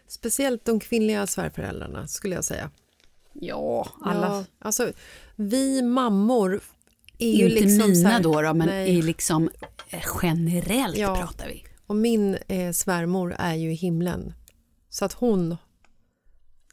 Speciellt 0.07 0.65
de 0.65 0.79
kvinnliga 0.79 1.27
svärföräldrarna 1.27 2.07
skulle 2.07 2.35
jag 2.35 2.45
säga. 2.45 2.69
Ja, 3.41 3.87
alla. 4.01 4.27
Ja, 4.27 4.45
alltså, 4.59 4.91
vi 5.35 5.81
mammor 5.81 6.61
är 7.17 7.31
ju 7.31 7.49
Inte 7.49 7.61
liksom 7.61 7.81
så 7.81 7.87
mina 7.87 8.09
här, 8.09 8.23
då, 8.23 8.41
då 8.41 8.53
men 8.53 8.67
nej. 8.67 8.89
i 8.97 9.01
liksom 9.01 9.49
eh, 9.89 10.03
generellt 10.21 10.97
Ja. 10.97 11.15
pratar 11.15 11.47
vi. 11.47 11.63
Och 11.87 11.95
min 11.95 12.37
eh, 12.47 12.71
svärmor 12.71 13.35
är 13.39 13.53
ju 13.55 13.71
i 13.71 13.75
himlen. 13.75 14.33
Så 14.89 15.05
att 15.05 15.13
hon 15.13 15.57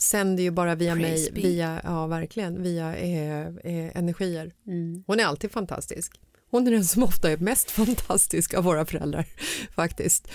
sänder 0.00 0.42
ju 0.42 0.50
bara 0.50 0.74
via 0.74 0.94
Praise 0.94 1.32
mig, 1.32 1.42
be. 1.42 1.48
via, 1.48 1.80
ja 1.84 2.06
verkligen, 2.06 2.62
via 2.62 2.96
eh, 2.96 3.46
eh, 3.46 3.96
energier. 3.96 4.52
Mm. 4.66 5.04
Hon 5.06 5.20
är 5.20 5.24
alltid 5.24 5.52
fantastisk. 5.52 6.20
Hon 6.50 6.66
är 6.66 6.70
den 6.70 6.84
som 6.84 7.02
ofta 7.02 7.30
är 7.30 7.36
mest 7.36 7.70
fantastisk 7.70 8.54
av 8.54 8.64
våra 8.64 8.86
föräldrar 8.86 9.26
faktiskt. 9.74 10.28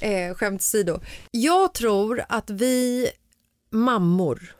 Eh, 0.00 0.34
skämt 0.34 0.60
åsido. 0.60 1.00
Jag 1.30 1.74
tror 1.74 2.24
att 2.28 2.50
vi 2.50 3.08
mammor, 3.70 4.54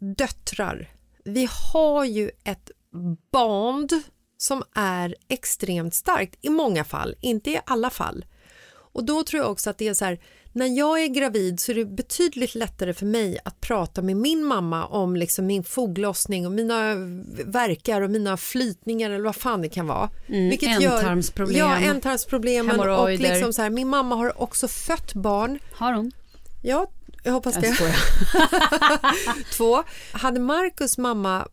döttrar, 0.00 0.88
vi 1.24 1.48
har 1.72 2.04
ju 2.04 2.30
ett 2.44 2.70
band 3.32 3.92
som 4.38 4.62
är 4.74 5.14
extremt 5.28 5.94
starkt 5.94 6.38
i 6.42 6.48
många 6.48 6.84
fall, 6.84 7.14
inte 7.20 7.50
i 7.50 7.60
alla 7.66 7.90
fall. 7.90 8.24
Och 8.68 9.04
då 9.04 9.22
tror 9.22 9.42
jag 9.42 9.50
också 9.50 9.70
att 9.70 9.78
det 9.78 9.88
är 9.88 9.94
så 9.94 10.04
här, 10.04 10.18
när 10.52 10.78
jag 10.78 11.02
är 11.02 11.06
gravid 11.06 11.60
så 11.60 11.72
är 11.72 11.76
det 11.76 11.84
betydligt 11.84 12.54
lättare 12.54 12.94
för 12.94 13.06
mig 13.06 13.38
att 13.44 13.60
prata 13.60 14.02
med 14.02 14.16
min 14.16 14.44
mamma 14.44 14.86
om 14.86 15.16
liksom 15.16 15.46
min 15.46 15.64
foglossning 15.64 16.46
och 16.46 16.52
mina 16.52 16.94
verkar 17.44 18.00
och 18.00 18.10
mina 18.10 18.36
flytningar 18.36 19.10
eller 19.10 19.24
vad 19.24 19.36
fan 19.36 19.62
det 19.62 19.68
kan 19.68 19.86
vara. 19.86 20.10
Vilket 20.26 20.68
Mm, 20.68 20.92
ändtarmsproblem, 20.92 21.58
ja, 21.58 21.76
ändtarmsproblemen 21.76 22.80
och 22.80 23.10
liksom 23.10 23.52
så 23.52 23.62
här, 23.62 23.70
min 23.70 23.88
mamma 23.88 24.14
har 24.14 24.42
också 24.42 24.68
fött 24.68 25.14
barn. 25.14 25.58
Har 25.72 25.92
hon? 25.92 26.12
Ja, 26.62 26.86
jag 27.26 27.32
hoppas 27.32 27.54
Jag 27.54 27.62
det. 27.62 27.74
skojar. 27.74 27.96
Två, 29.56 29.84
hade 30.12 30.40
Marcus 30.40 30.98
mamma 30.98 31.48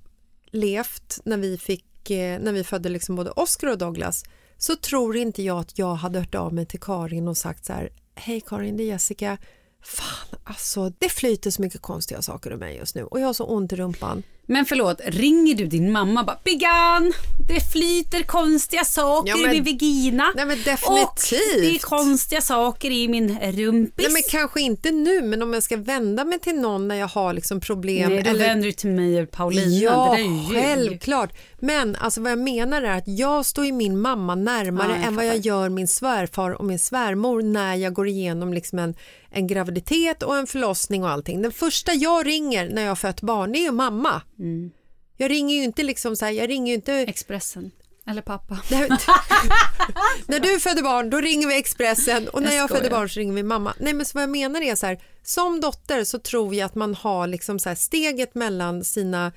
levt 0.51 1.19
när 1.25 1.37
vi, 1.37 1.57
fick, 1.57 2.09
eh, 2.09 2.39
när 2.39 2.51
vi 2.51 2.63
födde 2.63 2.89
liksom 2.89 3.15
både 3.15 3.31
Oscar 3.31 3.67
och 3.67 3.77
Douglas 3.77 4.23
så 4.57 4.75
tror 4.75 5.17
inte 5.17 5.43
jag 5.43 5.59
att 5.59 5.77
jag 5.77 5.95
hade 5.95 6.19
hört 6.19 6.35
av 6.35 6.53
mig 6.53 6.65
till 6.65 6.79
Karin 6.79 7.27
och 7.27 7.37
sagt 7.37 7.65
så 7.65 7.73
här 7.73 7.89
Hej 8.15 8.41
Karin, 8.41 8.77
det 8.77 8.83
är 8.83 8.87
Jessica. 8.87 9.37
Fan, 9.83 10.39
alltså 10.43 10.89
det 10.99 11.09
flyter 11.09 11.51
så 11.51 11.61
mycket 11.61 11.81
konstiga 11.81 12.21
saker 12.21 12.53
om 12.53 12.59
mig 12.59 12.77
just 12.77 12.95
nu 12.95 13.03
och 13.03 13.19
jag 13.19 13.25
har 13.25 13.33
så 13.33 13.45
ont 13.45 13.73
i 13.73 13.75
rumpan. 13.75 14.23
Men 14.45 14.65
förlåt, 14.65 15.01
ringer 15.05 15.55
du 15.55 15.65
din 15.65 15.91
mamma 15.91 16.23
bara 16.23 16.37
Biggan, 16.43 17.13
det 17.47 17.71
flyter 17.71 18.23
konstiga 18.23 18.83
saker 18.83 19.29
Ja, 19.29 19.37
men- 19.37 19.49
i 19.51 19.53
min 19.53 19.63
vagina. 19.63 20.33
Nej, 20.35 20.45
men 20.45 20.57
Och 20.59 20.63
definitivt. 20.65 21.61
det 21.61 21.75
är 21.75 21.79
konstiga 21.79 22.41
saker 22.41 22.91
i 22.91 23.07
min 23.07 23.39
rumpis. 23.41 24.05
Nej, 24.05 24.13
men 24.13 24.21
kanske 24.29 24.61
inte 24.61 24.91
nu, 24.91 25.21
men 25.21 25.41
om 25.41 25.53
jag 25.53 25.63
ska 25.63 25.77
vända 25.77 26.25
mig 26.25 26.39
till 26.39 26.55
någon 26.55 26.87
när 26.87 26.95
jag 26.95 27.07
har 27.07 27.33
liksom 27.33 27.59
problem. 27.59 28.09
Nej, 28.09 28.23
då 28.23 28.29
eller... 28.29 28.39
vänder 28.47 28.65
du 28.65 28.71
till 28.71 28.89
mig 28.89 29.21
och 29.21 29.31
Paulina. 29.31 29.71
Ja, 29.71 30.17
självklart. 30.53 31.29
Men 31.59 31.95
alltså 31.95 32.21
vad 32.21 32.31
jag 32.31 32.39
menar 32.39 32.81
är 32.81 32.97
att 32.97 33.07
jag 33.07 33.45
står 33.45 33.65
ju 33.65 33.71
min 33.71 33.99
mamma 33.99 34.35
närmare 34.35 34.97
Ja, 35.01 35.07
än 35.07 35.15
vad 35.15 35.25
jag 35.25 35.37
gör 35.37 35.69
min 35.69 35.87
svärfar 35.87 36.51
och 36.51 36.65
min 36.65 36.79
svärmor 36.79 37.41
när 37.41 37.75
jag 37.75 37.93
går 37.93 38.07
igenom 38.07 38.53
liksom 38.53 38.79
en, 38.79 38.95
en 39.33 39.47
graviditet 39.47 40.23
och 40.23 40.37
en 40.37 40.47
förlossning 40.47 41.03
och 41.03 41.09
allting. 41.09 41.41
Den 41.41 41.51
första 41.51 41.93
jag 41.93 42.27
ringer 42.27 42.69
när 42.69 42.81
jag 42.81 42.89
har 42.89 42.95
fött 42.95 43.21
barn 43.21 43.55
är 43.55 43.59
ju 43.59 43.71
mamma. 43.71 44.21
Mm. 44.39 44.71
Jag 45.17 45.31
ringer 45.31 45.55
ju 45.55 45.63
inte 45.63 45.83
liksom 45.83 46.15
så 46.15 46.25
här, 46.25 46.31
jag 46.31 46.49
ringer 46.49 46.73
inte 46.73 46.93
Expressen. 46.93 47.71
Eller 48.07 48.21
pappa. 48.21 48.59
när 50.27 50.39
du 50.39 50.59
födde 50.59 50.81
barn 50.81 51.09
då 51.09 51.21
ringer 51.21 51.47
vi 51.47 51.57
Expressen 51.57 52.27
och 52.27 52.41
när 52.41 52.51
Jag 52.51 52.63
jag, 52.63 52.69
skojar. 52.69 52.89
barn 52.89 53.09
så 53.09 53.19
ringer 53.19 53.33
vi 53.33 53.43
mamma. 53.43 53.73
Nej 53.79 53.93
men 53.93 54.05
så 54.05 54.11
vad 54.17 54.23
jag 54.23 54.29
menar 54.29 54.61
är 54.61 54.75
så 54.75 54.85
här, 54.85 54.99
som 55.23 55.61
dotter 55.61 56.03
så 56.03 56.19
tror 56.19 56.55
jag 56.55 56.65
att 56.65 56.75
man 56.75 56.95
har 56.95 57.27
liksom 57.27 57.59
så 57.59 57.69
här, 57.69 57.75
steget 57.75 58.35
mellan 58.35 58.83
sina 58.83 59.31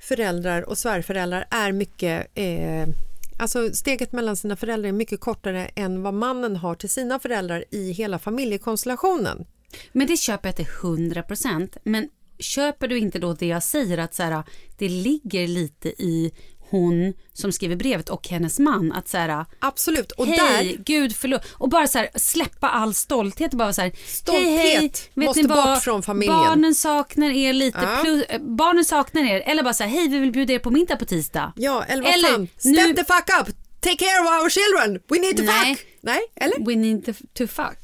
föräldrar 0.00 0.62
och 0.62 0.78
svärföräldrar 0.78 1.44
är 1.50 1.72
mycket 1.72 2.26
eh, 2.34 2.86
Alltså 3.36 3.72
steget 3.72 4.12
mellan 4.12 4.36
sina 4.36 4.56
föräldrar 4.56 4.88
är 4.88 4.92
mycket 4.92 5.20
kortare 5.20 5.66
än 5.66 6.02
vad 6.02 6.14
mannen 6.14 6.56
har 6.56 6.74
till 6.74 6.90
sina 6.90 7.18
föräldrar 7.18 7.64
i 7.70 7.92
hela 7.92 8.18
familjekonstellationen. 8.18 9.46
Men 9.92 10.06
det 10.06 10.16
köper 10.16 10.48
jag 10.48 10.56
till 10.56 10.66
100 10.82 11.22
procent. 11.22 11.76
Men 11.84 12.08
köper 12.38 12.88
du 12.88 12.98
inte 12.98 13.18
då 13.18 13.32
det 13.32 13.46
jag 13.46 13.62
säger 13.62 13.98
att 13.98 14.14
så 14.14 14.22
här, 14.22 14.42
det 14.78 14.88
ligger 14.88 15.48
lite 15.48 15.88
i 15.88 16.32
hon 16.72 17.12
som 17.32 17.52
skriver 17.52 17.76
brevet 17.76 18.08
och 18.08 18.28
hennes 18.28 18.58
man 18.58 18.92
att 18.92 19.08
så 19.08 19.16
här, 19.18 19.44
Absolut. 19.58 20.12
Och 20.12 20.26
hej, 20.26 20.38
där, 20.38 20.76
gud 20.84 21.16
förlåt. 21.16 21.42
Och 21.52 21.68
bara 21.68 21.86
så 21.86 21.98
här, 21.98 22.08
släppa 22.14 22.68
all 22.68 22.94
stolthet 22.94 23.52
och 23.52 23.58
bara 23.58 23.72
så 23.72 23.82
här, 23.82 23.92
Stolthet 24.06 24.46
hej, 24.46 24.76
hej, 24.76 24.92
måste 25.14 25.42
vad? 25.48 25.64
bort 25.74 25.82
från 25.82 26.02
familjen. 26.02 26.36
Barnen 26.36 26.74
saknar 26.74 27.30
er 27.30 27.52
lite, 27.52 27.78
Ja. 27.82 28.02
plus, 28.04 28.22
eh, 28.22 28.40
barnen 28.40 28.84
saknar 28.84 29.22
er. 29.22 29.40
Eller 29.40 29.62
bara 29.62 29.74
så 29.74 29.84
här, 29.84 29.90
hej 29.90 30.08
vi 30.08 30.18
vill 30.18 30.32
bjuda 30.32 30.52
er 30.52 30.58
på 30.58 30.70
middag 30.70 30.96
på 30.96 31.04
tisdag. 31.04 31.52
ja, 31.56 31.84
eller 31.88 32.02
vad 32.02 32.14
Eller, 32.14 32.28
fan, 32.28 32.48
step 32.58 32.72
nu- 32.86 32.94
the 32.94 33.04
fuck 33.04 33.28
up, 33.40 33.46
take 33.80 33.96
care 33.96 34.20
of 34.20 34.42
our 34.42 34.50
children, 34.50 35.00
we 35.08 35.18
need 35.18 35.36
to 35.36 35.42
Nej. 35.42 35.74
fuck. 35.76 35.86
Nej, 36.04 36.20
eller? 36.36 36.66
We 36.66 36.74
need 36.76 37.04
to, 37.06 37.12
to 37.34 37.46
fuck. 37.46 37.78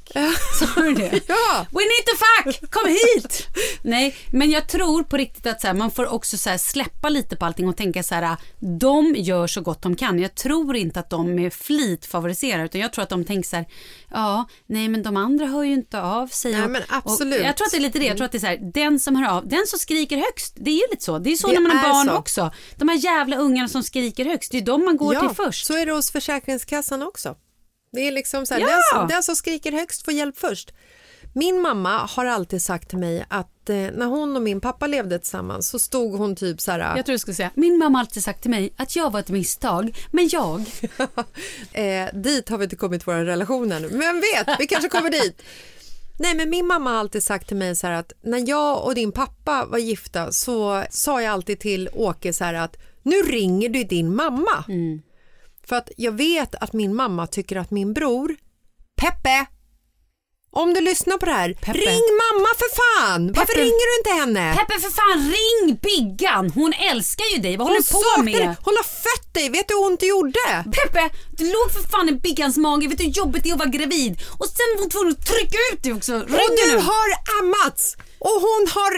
Sa 0.58 0.80
du 0.82 0.94
det? 0.94 1.20
Ja. 1.28 1.66
We 1.70 1.80
need 1.80 2.04
to 2.06 2.16
fuck! 2.16 2.70
Kom 2.70 2.88
hit! 2.88 3.46
Nej, 3.82 4.16
men 4.32 4.50
jag 4.50 4.68
tror 4.68 5.02
på 5.02 5.16
riktigt 5.16 5.46
att 5.46 5.60
så 5.60 5.66
här, 5.66 5.74
man 5.74 5.90
får 5.90 6.06
också 6.12 6.36
så 6.36 6.50
här, 6.50 6.58
släppa 6.58 7.08
lite 7.08 7.36
på 7.36 7.44
allting 7.44 7.68
och 7.68 7.76
tänka 7.76 8.02
så 8.02 8.14
här, 8.14 8.36
de 8.80 9.14
gör 9.16 9.46
så 9.46 9.60
gott 9.60 9.82
de 9.82 9.96
kan. 9.96 10.18
Jag 10.18 10.34
tror 10.34 10.76
inte 10.76 11.00
att 11.00 11.10
de 11.10 11.34
med 11.34 11.52
flit 11.54 12.06
favoriserar 12.06 12.64
utan 12.64 12.80
jag 12.80 12.92
tror 12.92 13.02
att 13.02 13.08
de 13.08 13.24
tänker 13.24 13.48
så 13.48 13.56
här, 13.56 13.66
ja, 14.10 14.48
nej 14.66 14.88
men 14.88 15.02
de 15.02 15.16
andra 15.16 15.46
hör 15.46 15.62
ju 15.64 15.72
inte 15.72 16.00
av 16.02 16.26
sig. 16.28 16.52
Nej, 16.52 16.62
och- 16.62 16.70
men 16.70 16.82
absolut. 16.88 17.42
Jag 17.44 17.56
tror 17.56 17.66
att 17.66 17.70
det 17.72 17.78
är 17.78 17.80
lite 17.80 17.98
det, 17.98 18.06
jag 18.06 18.16
tror 18.16 18.24
att 18.24 18.32
det 18.32 18.38
är 18.38 18.40
så 18.40 18.46
här, 18.46 18.70
den 18.74 19.00
som 19.00 19.16
hör 19.16 19.36
av, 19.36 19.48
den 19.48 19.66
som 19.66 19.78
skriker 19.78 20.16
högst, 20.16 20.56
det 20.60 20.70
är 20.70 20.74
ju 20.74 20.86
lite 20.90 21.04
så. 21.04 21.18
Det 21.18 21.30
är 21.32 21.36
så 21.36 21.46
Det 21.48 21.54
när 21.54 21.60
man 21.60 21.76
har 21.76 21.88
barn 21.92 22.06
så. 22.06 22.14
också. 22.16 22.50
De 22.76 22.88
här 22.88 22.96
jävla 22.96 23.36
ungarna 23.36 23.68
som 23.68 23.82
skriker 23.82 24.24
högst, 24.24 24.52
det 24.52 24.58
är 24.58 24.62
de 24.62 24.84
man 24.84 24.96
går 24.96 25.14
ja, 25.14 25.20
till 25.20 25.36
först. 25.36 25.66
så 25.66 25.74
är 25.76 25.86
det 25.86 25.92
hos 25.92 26.10
Försäkringskassan 26.10 27.02
också. 27.02 27.36
Det 27.92 28.00
är 28.00 28.12
liksom 28.12 28.46
så 28.46 28.54
här, 28.54 28.60
Ja. 28.60 28.66
den, 28.66 28.82
som, 28.92 29.08
den 29.08 29.22
som 29.22 29.36
skriker 29.36 29.72
högst 29.72 30.04
får 30.04 30.14
hjälp 30.14 30.38
först. 30.38 30.72
Min 31.34 31.60
mamma 31.60 31.98
har 31.98 32.26
alltid 32.26 32.62
sagt 32.62 32.88
till 32.88 32.98
mig 32.98 33.24
att 33.28 33.70
eh, 33.70 33.76
när 33.76 34.06
hon 34.06 34.36
och 34.36 34.42
min 34.42 34.60
pappa 34.60 34.86
levde 34.86 35.18
tillsammans 35.18 35.68
så 35.68 35.78
stod 35.78 36.14
hon 36.14 36.36
typ 36.36 36.60
så 36.60 36.70
här... 36.70 36.96
Jag 36.96 37.06
tror 37.06 37.12
du 37.12 37.18
skulle 37.18 37.34
säga, 37.34 37.50
min 37.54 37.78
mamma 37.78 37.98
har 37.98 38.00
alltid 38.00 38.24
sagt 38.24 38.42
till 38.42 38.50
mig 38.50 38.72
att 38.76 38.96
jag 38.96 39.10
var 39.12 39.20
ett 39.20 39.28
misstag, 39.28 39.96
men 40.10 40.28
jag... 40.32 40.60
eh, 41.72 42.06
dit 42.14 42.48
har 42.48 42.58
vi 42.58 42.64
inte 42.64 42.76
kommit 42.76 43.02
i 43.02 43.04
vår 43.06 43.14
relation 43.14 43.72
ännu, 43.72 43.88
men 43.90 44.20
vet, 44.20 44.60
vi 44.60 44.66
kanske 44.66 44.88
kommer 44.88 45.10
dit. 45.10 45.42
Nej 46.18 46.34
men 46.34 46.50
min 46.50 46.66
mamma 46.66 46.90
har 46.90 46.98
alltid 46.98 47.22
sagt 47.22 47.48
till 47.48 47.56
mig 47.56 47.76
så 47.76 47.86
att 47.86 48.12
när 48.22 48.48
jag 48.48 48.84
och 48.84 48.94
din 48.94 49.12
pappa 49.12 49.64
var 49.66 49.78
gifta 49.78 50.32
så 50.32 50.84
sa 50.90 51.22
jag 51.22 51.32
alltid 51.32 51.60
till 51.60 51.88
Åke 51.92 52.32
så 52.32 52.44
att 52.44 52.76
nu 53.02 53.16
ringer 53.16 53.68
du 53.68 53.84
din 53.84 54.14
mamma. 54.16 54.64
För 55.68 55.76
att 55.76 55.90
jag 55.96 56.12
vet 56.12 56.54
att 56.54 56.72
min 56.72 56.94
mamma 56.94 57.26
tycker 57.26 57.56
att 57.56 57.70
min 57.70 57.92
bror 57.92 58.36
Peppe 59.00 59.46
om 60.50 60.74
du 60.74 60.80
lyssnar 60.80 61.18
på 61.18 61.26
det 61.26 61.32
här, 61.32 61.52
Peppe. 61.54 61.78
ring 61.78 62.06
mamma 62.24 62.48
för 62.60 62.70
fan! 62.80 63.32
Varför 63.32 63.46
Peppe. 63.52 63.60
ringer 63.60 63.86
du 63.90 63.98
inte 63.98 64.20
henne? 64.20 64.56
Peppe 64.56 64.80
för 64.80 64.90
fan, 64.90 65.18
ring 65.36 65.78
Biggan! 65.82 66.50
Hon 66.50 66.72
älskar 66.72 67.24
ju 67.34 67.38
dig, 67.42 67.56
vad 67.56 67.66
håller 67.66 67.82
hon 67.92 68.02
du 68.02 68.16
på 68.16 68.22
med? 68.22 68.34
dig. 68.34 68.56
Hon 68.66 68.74
har 68.76 68.84
fött 68.84 69.34
dig, 69.34 69.48
vet 69.50 69.68
du 69.68 69.74
hur 69.74 69.86
ont 69.86 70.00
det 70.00 70.06
gjorde? 70.06 70.64
Peppe, 70.78 71.10
du 71.38 71.44
låg 71.52 71.72
för 71.72 71.82
fan 71.92 72.08
i 72.08 72.12
Biggans 72.12 72.56
mage, 72.56 72.88
vet 72.88 72.98
du 72.98 73.04
hur 73.04 73.10
jobbigt 73.10 73.42
det 73.42 73.48
är 73.50 73.52
att 73.52 73.58
vara 73.58 73.68
gravid? 73.78 74.12
Och 74.38 74.46
sen 74.56 74.66
var 74.74 74.80
hon 74.80 74.90
tvungen 74.90 75.12
att 75.12 75.26
trycka 75.26 75.58
ut 75.72 75.82
dig 75.82 75.92
också. 75.92 76.14
Och 76.14 76.28
Ring 76.28 76.56
du 76.66 76.72
nu! 76.72 76.78
har 76.78 77.08
ammats 77.40 77.96
och 78.18 78.36
hon 78.46 78.62
har 78.76 78.92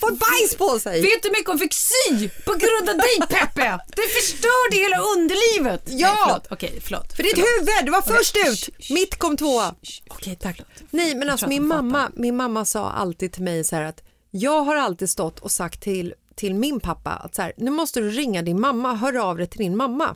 fått 0.00 0.18
bajs 0.18 0.56
på 0.58 0.78
sig. 0.78 1.02
Vet 1.02 1.22
du 1.22 1.28
hur 1.28 1.32
mycket 1.32 1.48
hon 1.48 1.58
fick 1.58 1.74
sy 1.74 2.28
på 2.28 2.52
grund 2.52 2.88
av 2.88 2.96
dig 2.96 3.18
Peppe? 3.28 3.78
Det 3.96 4.08
förstörde 4.20 4.76
hela 4.76 4.98
underlivet. 4.98 5.82
Ja. 5.86 6.08
Nej, 6.08 6.16
förlåt, 6.26 6.46
okej 6.50 6.80
förlåt. 6.84 7.12
För 7.16 7.22
ditt 7.22 7.38
huvud, 7.38 7.84
du 7.84 7.90
var 7.90 7.98
Okej, 7.98 8.16
först 8.16 8.36
ut. 8.36 8.58
shh, 8.84 8.92
Mitt 8.94 9.16
kom 9.18 9.36
tvåa. 9.36 9.74
Okej, 10.10 10.36
tack. 10.42 10.56
förlåt. 10.56 10.92
Nej, 10.92 11.14
men 11.14 11.30
alltså 11.30 11.46
min 11.48 11.66
mamma, 11.66 12.10
min 12.14 12.36
mamma 12.36 12.64
sa 12.64 12.90
alltid 12.90 13.32
till 13.32 13.42
mig 13.42 13.64
så 13.64 13.76
här 13.76 13.82
att 13.82 14.02
jag 14.30 14.62
har 14.62 14.76
alltid 14.76 15.10
stått 15.10 15.40
och 15.40 15.50
sagt 15.50 15.82
till, 15.82 16.14
till 16.36 16.54
min 16.54 16.80
pappa 16.80 17.10
att 17.10 17.34
så 17.34 17.42
här, 17.42 17.52
nu 17.56 17.70
måste 17.70 18.00
du 18.00 18.10
ringa 18.10 18.42
din 18.42 18.60
mamma, 18.60 18.94
hör 18.94 19.16
av 19.16 19.36
dig 19.36 19.46
till 19.46 19.58
din 19.58 19.76
mamma. 19.76 20.14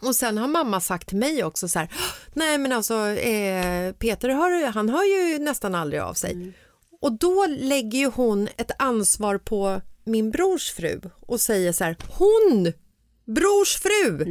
Och 0.00 0.16
sen 0.16 0.38
har 0.38 0.48
mamma 0.48 0.80
sagt 0.80 1.08
till 1.08 1.16
mig 1.16 1.44
också 1.44 1.68
så 1.68 1.78
här, 1.78 1.88
nej 2.34 2.58
men 2.58 2.72
alltså 2.72 2.94
eh, 3.08 3.92
Peter 3.92 4.28
hör, 4.28 4.66
han 4.72 4.88
hör 4.88 5.04
ju 5.04 5.38
nästan 5.38 5.74
aldrig 5.74 6.00
av 6.00 6.14
sig. 6.14 6.52
Och 7.00 7.12
då 7.12 7.46
lägger 7.46 7.98
ju 7.98 8.06
hon 8.06 8.48
ett 8.56 8.70
ansvar 8.78 9.38
på 9.38 9.80
min 10.04 10.30
brors 10.30 10.70
fru 10.72 11.00
och 11.20 11.40
säger 11.40 11.72
så 11.72 11.84
här, 11.84 11.96
hon, 12.08 12.72
brors 13.24 13.76
fru, 13.76 14.24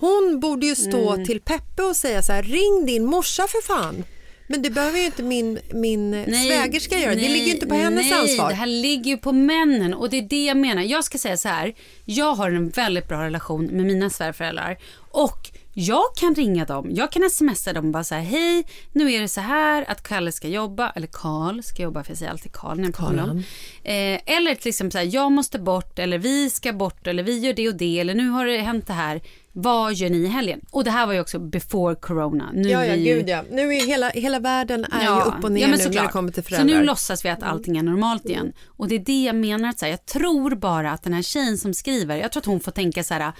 hon 0.00 0.40
borde 0.40 0.66
ju 0.66 0.74
stå 0.74 1.24
till 1.24 1.40
Peppe 1.40 1.82
och 1.82 1.96
säga 1.96 2.22
så 2.22 2.32
här, 2.32 2.42
ring 2.42 2.86
din 2.86 3.04
morsa 3.04 3.42
för 3.48 3.62
fan. 3.62 4.04
Men 4.48 4.62
det 4.62 4.70
behöver 4.70 4.98
ju 4.98 5.04
inte 5.04 5.22
min, 5.22 5.58
min 5.72 6.24
svägerska 6.24 6.98
göra, 6.98 7.14
det 7.14 7.20
nej, 7.20 7.28
ligger 7.28 7.46
ju 7.46 7.52
inte 7.52 7.66
på 7.66 7.74
hennes 7.74 8.10
nej, 8.10 8.20
ansvar. 8.20 8.48
det 8.48 8.54
här 8.54 8.66
ligger 8.66 9.10
ju 9.10 9.16
på 9.16 9.32
männen 9.32 9.94
och 9.94 10.10
det 10.10 10.18
är 10.18 10.22
det 10.22 10.44
jag 10.44 10.56
menar. 10.56 10.82
Jag 10.82 11.04
ska 11.04 11.18
säga 11.18 11.36
så 11.36 11.48
här, 11.48 11.74
jag 12.04 12.34
har 12.34 12.50
en 12.50 12.68
väldigt 12.68 13.08
bra 13.08 13.24
relation 13.24 13.66
med 13.66 13.86
mina 13.86 14.10
svärföräldrar 14.10 14.78
och 15.10 15.50
jag 15.78 16.02
kan 16.16 16.34
ringa 16.34 16.64
dem, 16.64 16.86
jag 16.90 17.12
kan 17.12 17.30
smsa 17.30 17.72
dem 17.72 17.84
och 17.86 17.92
bara 17.92 18.04
säga 18.04 18.20
hej, 18.20 18.66
nu 18.92 19.12
är 19.12 19.20
det 19.20 19.28
så 19.28 19.40
här 19.40 19.84
att 19.90 20.02
Kalle 20.02 20.32
ska 20.32 20.48
jobba, 20.48 20.90
eller 20.90 21.06
Karl 21.12 21.62
ska 21.62 21.82
jobba, 21.82 22.04
för 22.04 22.10
jag 22.10 22.18
säger 22.18 22.30
alltid 22.32 22.52
Karl 22.52 22.76
när 22.76 22.84
jag 22.84 22.94
pratar. 22.94 23.36
Eh, 23.82 24.20
eller 24.36 24.54
till 24.54 24.68
exempel 24.68 24.92
så 24.92 24.98
här, 24.98 25.14
jag 25.14 25.32
måste 25.32 25.58
bort, 25.58 25.98
eller 25.98 26.18
vi 26.18 26.50
ska 26.50 26.72
bort, 26.72 27.06
eller 27.06 27.22
vi 27.22 27.38
gör 27.38 27.52
det 27.52 27.68
och 27.68 27.74
det, 27.76 28.00
eller 28.00 28.14
nu 28.14 28.28
har 28.28 28.46
det 28.46 28.58
hänt 28.58 28.86
det 28.86 28.92
här. 28.92 29.20
Vad 29.52 29.94
gör 29.94 30.10
ni 30.10 30.16
i 30.18 30.26
helgen? 30.26 30.60
Och 30.70 30.84
det 30.84 30.90
här 30.90 31.06
var 31.06 31.12
ju 31.14 31.20
också 31.20 31.38
before 31.38 31.94
corona. 31.94 32.50
Nu 32.54 32.68
Ja, 32.68 32.84
ja, 32.86 32.92
är 32.92 32.96
ju... 32.96 33.04
gud 33.14 33.28
ja. 33.28 33.42
Nu 33.50 33.74
är 33.74 33.86
hela, 33.86 34.08
hela 34.08 34.38
världen 34.40 34.84
är 34.84 35.02
ju 35.02 35.20
upp 35.22 35.44
och 35.44 35.52
ner 35.52 35.60
ja, 35.60 35.68
men 35.68 35.78
nu 35.78 35.84
när 35.88 36.02
det 36.02 36.08
kommer 36.08 36.32
till 36.32 36.42
Så 36.42 36.48
föräldrar. 36.48 36.76
nu 36.78 36.84
låtsas 36.84 37.24
vi 37.24 37.28
att 37.28 37.42
allting 37.42 37.76
är 37.76 37.82
normalt 37.82 38.24
igen. 38.24 38.52
Och 38.66 38.88
det 38.88 38.94
är 38.94 38.98
det 38.98 39.24
jag 39.24 39.36
menar 39.36 39.68
att 39.68 39.78
så 39.78 39.84
här, 39.84 39.90
jag 39.92 40.06
tror 40.06 40.54
bara 40.54 40.90
att 40.92 41.02
den 41.02 41.12
här 41.12 41.22
tjejen 41.22 41.58
som 41.58 41.74
skriver, 41.74 42.16
jag 42.16 42.32
tror 42.32 42.40
att 42.40 42.46
hon 42.46 42.60
får 42.60 42.72
tänka 42.72 43.04
så 43.04 43.14
här, 43.14 43.32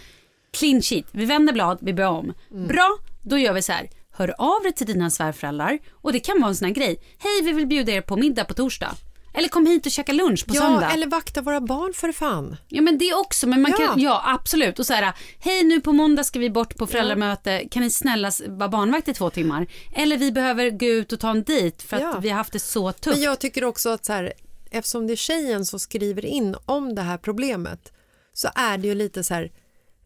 clean 0.58 0.82
sheet, 0.82 1.04
vi 1.12 1.24
vänder 1.24 1.52
blad, 1.52 1.78
vi 1.80 1.92
börjar 1.94 2.10
om. 2.10 2.32
Mm. 2.50 2.66
Bra, 2.66 2.98
då 3.22 3.38
gör 3.38 3.52
vi 3.52 3.62
så 3.62 3.72
här, 3.72 3.88
hör 4.12 4.34
av 4.38 4.62
dig 4.62 4.72
till 4.72 4.86
dina 4.86 5.10
svärföräldrar 5.10 5.78
och 5.92 6.12
det 6.12 6.20
kan 6.20 6.40
vara 6.40 6.48
en 6.48 6.56
sån 6.56 6.66
här 6.66 6.74
grej, 6.74 7.00
hej 7.18 7.42
vi 7.42 7.52
vill 7.52 7.66
bjuda 7.66 7.92
er 7.92 8.00
på 8.00 8.16
middag 8.16 8.44
på 8.44 8.54
torsdag. 8.54 8.94
Eller 9.34 9.48
kom 9.48 9.66
hit 9.66 9.86
och 9.86 9.92
käka 9.92 10.12
lunch 10.12 10.46
på 10.46 10.54
ja, 10.54 10.60
söndag. 10.60 10.90
eller 10.92 11.06
vakta 11.06 11.40
våra 11.42 11.60
barn 11.60 11.92
för 11.94 12.12
fan. 12.12 12.56
Ja 12.68 12.82
men 12.82 12.98
det 12.98 13.14
också, 13.14 13.46
men 13.46 13.62
man 13.62 13.70
Ja. 13.78 13.86
kan, 13.86 14.00
ja 14.00 14.22
absolut. 14.24 14.78
Och 14.78 14.86
så 14.86 14.92
här, 14.92 15.12
hej 15.40 15.64
nu 15.64 15.80
på 15.80 15.92
måndag 15.92 16.24
ska 16.24 16.38
vi 16.38 16.50
bort 16.50 16.76
på 16.76 16.86
föräldramöte, 16.86 17.64
kan 17.70 17.82
ni 17.82 17.90
snälla 17.90 18.30
vara 18.48 18.68
barnvakt 18.68 19.08
i 19.08 19.14
två 19.14 19.30
timmar? 19.30 19.66
Eller 19.96 20.16
vi 20.16 20.32
behöver 20.32 20.70
gå 20.70 20.86
ut 20.86 21.12
och 21.12 21.20
ta 21.20 21.30
en 21.30 21.42
dejt 21.42 21.84
för 21.86 21.96
att 21.96 22.02
Ja. 22.02 22.18
vi 22.20 22.28
har 22.28 22.36
haft 22.36 22.52
det 22.52 22.58
så 22.58 22.92
tufft. 22.92 23.16
Men 23.16 23.24
jag 23.24 23.38
tycker 23.40 23.64
också 23.64 23.88
att 23.88 24.04
så 24.04 24.12
här, 24.12 24.32
eftersom 24.70 25.06
det 25.06 25.12
är 25.14 25.16
tjejen 25.16 25.64
som 25.66 25.78
skriver 25.78 26.24
in 26.26 26.56
om 26.66 26.94
det 26.94 27.02
här 27.02 27.18
problemet 27.18 27.92
så 28.32 28.48
är 28.54 28.78
det 28.78 28.88
ju 28.88 28.94
lite 28.94 29.24
så 29.24 29.34
här, 29.34 29.50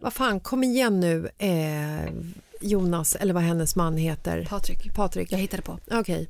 vad 0.01 0.13
fan 0.13 0.41
kom 0.41 0.65
igen 0.65 1.01
nu 1.01 1.31
eh, 1.39 2.13
Jonas 2.61 3.17
eller 3.17 3.35
vad 3.35 3.43
hennes 3.43 3.77
man 3.77 3.97
heter. 3.97 4.47
Patrik. 4.51 4.95
Patrik. 4.95 5.33
Jag 5.33 5.39
hittade 5.39 5.63
på. 5.63 5.79
Okej. 5.91 6.29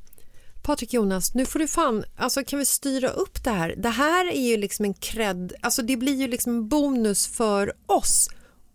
Patrik 0.61 0.93
Jonas, 0.93 1.33
nu 1.33 1.45
får 1.45 1.59
du 1.59 1.67
fan, 1.67 2.03
alltså 2.15 2.43
kan 2.43 2.59
vi 2.59 2.65
styra 2.65 3.09
upp 3.09 3.43
det 3.43 3.49
här? 3.49 3.75
Det 3.77 3.89
här 3.89 4.31
är 4.31 4.41
ju 4.41 4.57
liksom 4.57 4.85
en 4.85 4.93
cred, 4.93 5.53
alltså 5.61 5.81
det 5.81 5.97
blir 5.97 6.15
ju 6.15 6.27
liksom 6.27 6.55
en 6.55 6.67
bonus 6.67 7.27
för 7.27 7.73
oss 7.85 8.29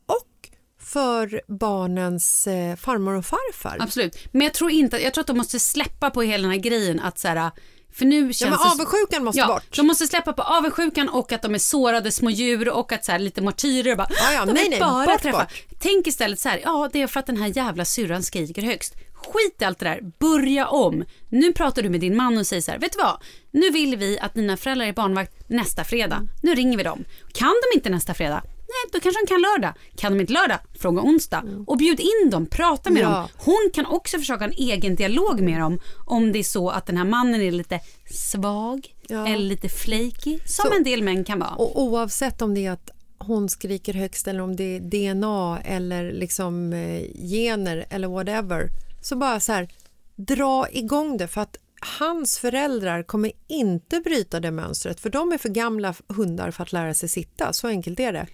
och 0.06 0.50
för 0.78 1.42
barnens 1.46 2.46
eh, 2.46 2.76
farmor 2.76 3.14
och 3.14 3.26
farfar. 3.26 3.76
Absolut. 3.80 4.18
Men 4.32 4.42
jag 4.42 4.54
tror 4.54 4.70
inte, 4.70 4.98
jag 4.98 5.14
tror 5.14 5.22
att 5.22 5.26
de 5.26 5.36
måste 5.36 5.58
släppa 5.58 6.10
på 6.10 6.22
hela 6.22 6.42
den 6.42 6.50
här 6.50 6.58
grejen 6.58 7.00
att 7.00 7.18
så 7.18 7.28
här, 7.28 7.50
för 7.96 8.04
nu 8.04 8.32
känns 8.32 8.40
Ja, 8.40 8.48
men 8.50 8.72
avundsjukan 8.72 9.24
måste 9.24 9.40
ja, 9.40 9.46
bort. 9.46 9.76
De 9.76 9.86
måste 9.86 10.06
släppa 10.06 10.32
på 10.32 10.42
avundsjukan 10.42 11.08
och 11.08 11.32
att 11.32 11.42
de 11.42 11.54
är 11.54 11.58
sårade 11.58 12.12
små 12.12 12.30
djur 12.30 12.68
och 12.68 12.92
att 12.92 13.04
så 13.04 13.12
här, 13.12 13.18
lite 13.18 13.42
martyrer 13.42 13.90
och 13.90 13.96
bara, 13.96 14.08
Ja, 14.10 14.32
ja, 14.32 14.44
de 14.44 14.52
nej, 14.52 14.68
nej, 14.70 14.80
bara 14.80 15.06
bort, 15.06 15.22
träffa. 15.22 15.38
bort. 15.38 15.64
Tänk 15.78 16.06
istället 16.06 16.40
så 16.40 16.48
här, 16.48 16.60
ja 16.64 16.90
det 16.92 17.02
är 17.02 17.06
för 17.06 17.20
att 17.20 17.26
den 17.26 17.36
här 17.36 17.56
jävla 17.56 17.84
syrran 17.84 18.22
skriker 18.22 18.62
högst. 18.62 18.94
Skit 19.14 19.62
i 19.62 19.64
allt 19.64 19.78
det 19.78 19.84
där, 19.84 20.00
börja 20.18 20.68
om. 20.68 21.04
Nu 21.28 21.52
pratar 21.52 21.82
du 21.82 21.88
med 21.88 22.00
din 22.00 22.16
man 22.16 22.38
och 22.38 22.46
säger 22.46 22.62
så 22.62 22.70
här, 22.70 22.78
vet 22.78 22.92
du 22.92 22.98
vad? 22.98 23.22
Nu 23.50 23.70
vill 23.70 23.96
vi 23.96 24.18
att 24.18 24.34
dina 24.34 24.56
föräldrar 24.56 24.86
är 24.86 24.92
barnvakt 24.92 25.48
nästa 25.48 25.84
fredag. 25.84 26.28
Nu 26.42 26.54
ringer 26.54 26.76
vi 26.76 26.82
dem. 26.82 27.04
Kan 27.32 27.54
de 27.72 27.76
inte 27.76 27.90
nästa 27.90 28.14
fredag? 28.14 28.42
Nej, 28.68 28.92
då 28.92 29.00
kanske 29.00 29.20
de 29.24 29.26
kan 29.28 29.40
lördag. 29.40 29.74
Kan 29.96 30.12
de 30.12 30.20
inte 30.20 30.32
lördag? 30.32 30.58
Fråga 30.78 31.02
onsdag. 31.02 31.44
Och 31.66 31.76
bjud 31.78 32.00
in 32.00 32.30
dem, 32.30 32.46
prata 32.46 32.90
med 32.90 33.02
Ja. 33.02 33.08
dem. 33.10 33.28
Hon 33.36 33.70
kan 33.74 33.86
också 33.86 34.18
försöka 34.18 34.44
ha 34.44 34.46
en 34.52 34.58
egen 34.58 34.96
dialog 34.96 35.40
med 35.40 35.60
dem 35.60 35.78
om 36.06 36.32
det 36.32 36.38
är 36.38 36.42
så 36.42 36.70
att 36.70 36.86
den 36.86 36.96
här 36.96 37.04
mannen 37.04 37.40
är 37.42 37.50
lite 37.52 37.80
svag 38.10 38.94
Ja. 39.08 39.26
eller 39.28 39.44
lite 39.44 39.68
flaky, 39.68 40.38
som 40.46 40.70
Så- 40.70 40.76
en 40.76 40.84
del 40.84 41.02
män 41.02 41.24
kan 41.24 41.38
vara. 41.38 41.54
Och 41.54 41.82
oavsett 41.82 42.42
om 42.42 42.54
det 42.54 42.66
är 42.66 42.70
att 42.70 42.90
hon 43.18 43.48
skriker 43.48 43.94
högst 43.94 44.28
eller 44.28 44.40
om 44.40 44.56
det 44.56 44.76
är 44.76 44.80
DNA 44.80 45.58
eller 45.64 46.12
liksom 46.12 46.72
eh, 46.72 47.02
gener 47.30 47.86
eller 47.90 48.08
whatever 48.08 48.68
så 49.02 49.16
bara 49.16 49.40
så 49.40 49.52
här 49.52 49.68
dra 50.16 50.66
igång 50.70 51.16
det 51.16 51.28
för 51.28 51.40
att 51.40 51.56
hans 51.98 52.38
föräldrar 52.38 53.02
kommer 53.02 53.32
inte 53.48 54.00
bryta 54.00 54.40
det 54.40 54.50
mönstret 54.50 55.00
för 55.00 55.10
de 55.10 55.32
är 55.32 55.38
för 55.38 55.48
gamla 55.48 55.94
hundar 56.08 56.50
för 56.50 56.62
att 56.62 56.72
lära 56.72 56.94
sig 56.94 57.08
sitta, 57.08 57.52
så 57.52 57.68
enkelt 57.68 58.00
är 58.00 58.12
det. 58.12 58.26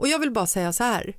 Och 0.00 0.08
jag 0.08 0.18
vill 0.18 0.30
bara 0.30 0.46
säga 0.46 0.72
så 0.72 0.84
här, 0.84 1.16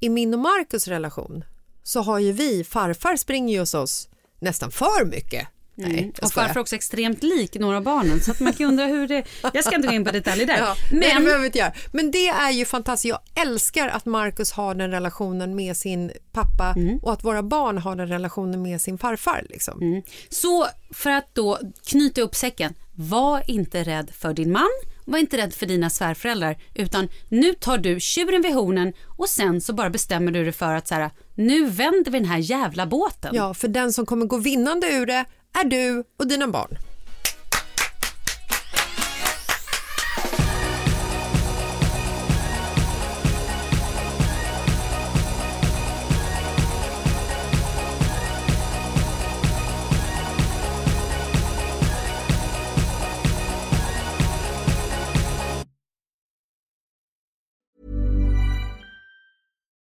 i 0.00 0.08
min 0.08 0.34
och 0.34 0.40
Markus 0.40 0.88
relation 0.88 1.44
så 1.82 2.00
har 2.02 2.18
ju 2.18 2.32
vi, 2.32 2.64
farfar 2.64 3.16
springer 3.16 3.54
ju 3.54 3.60
hos 3.60 3.74
oss 3.74 4.08
nästan 4.40 4.70
för 4.70 5.04
mycket. 5.04 5.48
Nej, 5.74 5.98
Mm. 5.98 6.12
och 6.22 6.28
skojar. 6.28 6.46
farfar 6.46 6.60
är 6.60 6.62
också 6.62 6.76
extremt 6.76 7.22
lik 7.22 7.54
några 7.54 7.76
av 7.76 7.82
barnen 7.82 8.20
så 8.20 8.30
att 8.30 8.40
man 8.40 8.52
kan 8.52 8.66
undra 8.66 8.84
hur 8.86 9.08
det... 9.08 9.24
Jag 9.54 9.64
ska 9.64 9.74
inte 9.76 9.88
gå 9.88 9.94
in 9.94 10.04
på 10.04 10.10
detaljer 10.10 10.46
där. 10.46 10.56
Ja, 10.58 10.74
Nej, 10.92 11.00
det 11.08 11.14
men 11.14 11.24
behöver 11.24 11.40
vi 11.40 11.46
inte 11.46 11.58
göra. 11.58 11.72
Men 11.92 12.10
det 12.10 12.28
är 12.28 12.50
ju 12.50 12.64
fantastiskt. 12.64 13.08
Jag 13.10 13.46
älskar 13.46 13.88
att 13.88 14.06
Markus 14.06 14.52
har 14.52 14.74
den 14.74 14.90
relationen 14.90 15.54
med 15.56 15.76
sin 15.76 16.12
pappa 16.32 16.74
Mm. 16.76 16.98
och 17.02 17.12
att 17.12 17.24
våra 17.24 17.42
barn 17.42 17.78
har 17.78 17.96
den 17.96 18.08
relationen 18.08 18.62
med 18.62 18.80
sin 18.80 18.98
farfar. 18.98 19.46
Liksom. 19.50 20.02
så 20.28 20.66
för 20.90 21.10
att 21.10 21.34
då 21.34 21.58
knyta 21.86 22.20
upp 22.20 22.34
säcken, 22.34 22.74
var 22.94 23.50
inte 23.50 23.84
rädd 23.84 24.10
för 24.10 24.32
din 24.32 24.52
man, 24.52 24.68
var 25.10 25.18
inte 25.18 25.36
rädd 25.36 25.54
för 25.54 25.66
dina 25.66 25.90
svärföräldrar 25.90 26.56
utan 26.74 27.08
nu 27.28 27.54
tar 27.54 27.78
du 27.78 28.00
tjuren 28.00 28.42
vid 28.42 28.54
hornen 28.54 28.92
och 29.18 29.28
sen 29.28 29.60
så 29.60 29.72
bara 29.72 29.90
bestämmer 29.90 30.32
du 30.32 30.44
dig 30.44 30.52
för 30.52 30.74
att 30.74 30.88
så 30.88 30.94
här, 30.94 31.10
nu 31.34 31.66
vänder 31.66 32.10
vi 32.10 32.18
den 32.18 32.28
här 32.28 32.38
jävla 32.38 32.86
båten. 32.86 33.34
Ja, 33.34 33.54
för 33.54 33.68
den 33.68 33.92
som 33.92 34.06
kommer 34.06 34.26
gå 34.26 34.36
vinnande 34.36 34.86
ur 34.92 35.06
det 35.06 35.24
är 35.60 35.64
du 35.64 36.04
och 36.18 36.28
dina 36.28 36.48
barn. 36.48 36.78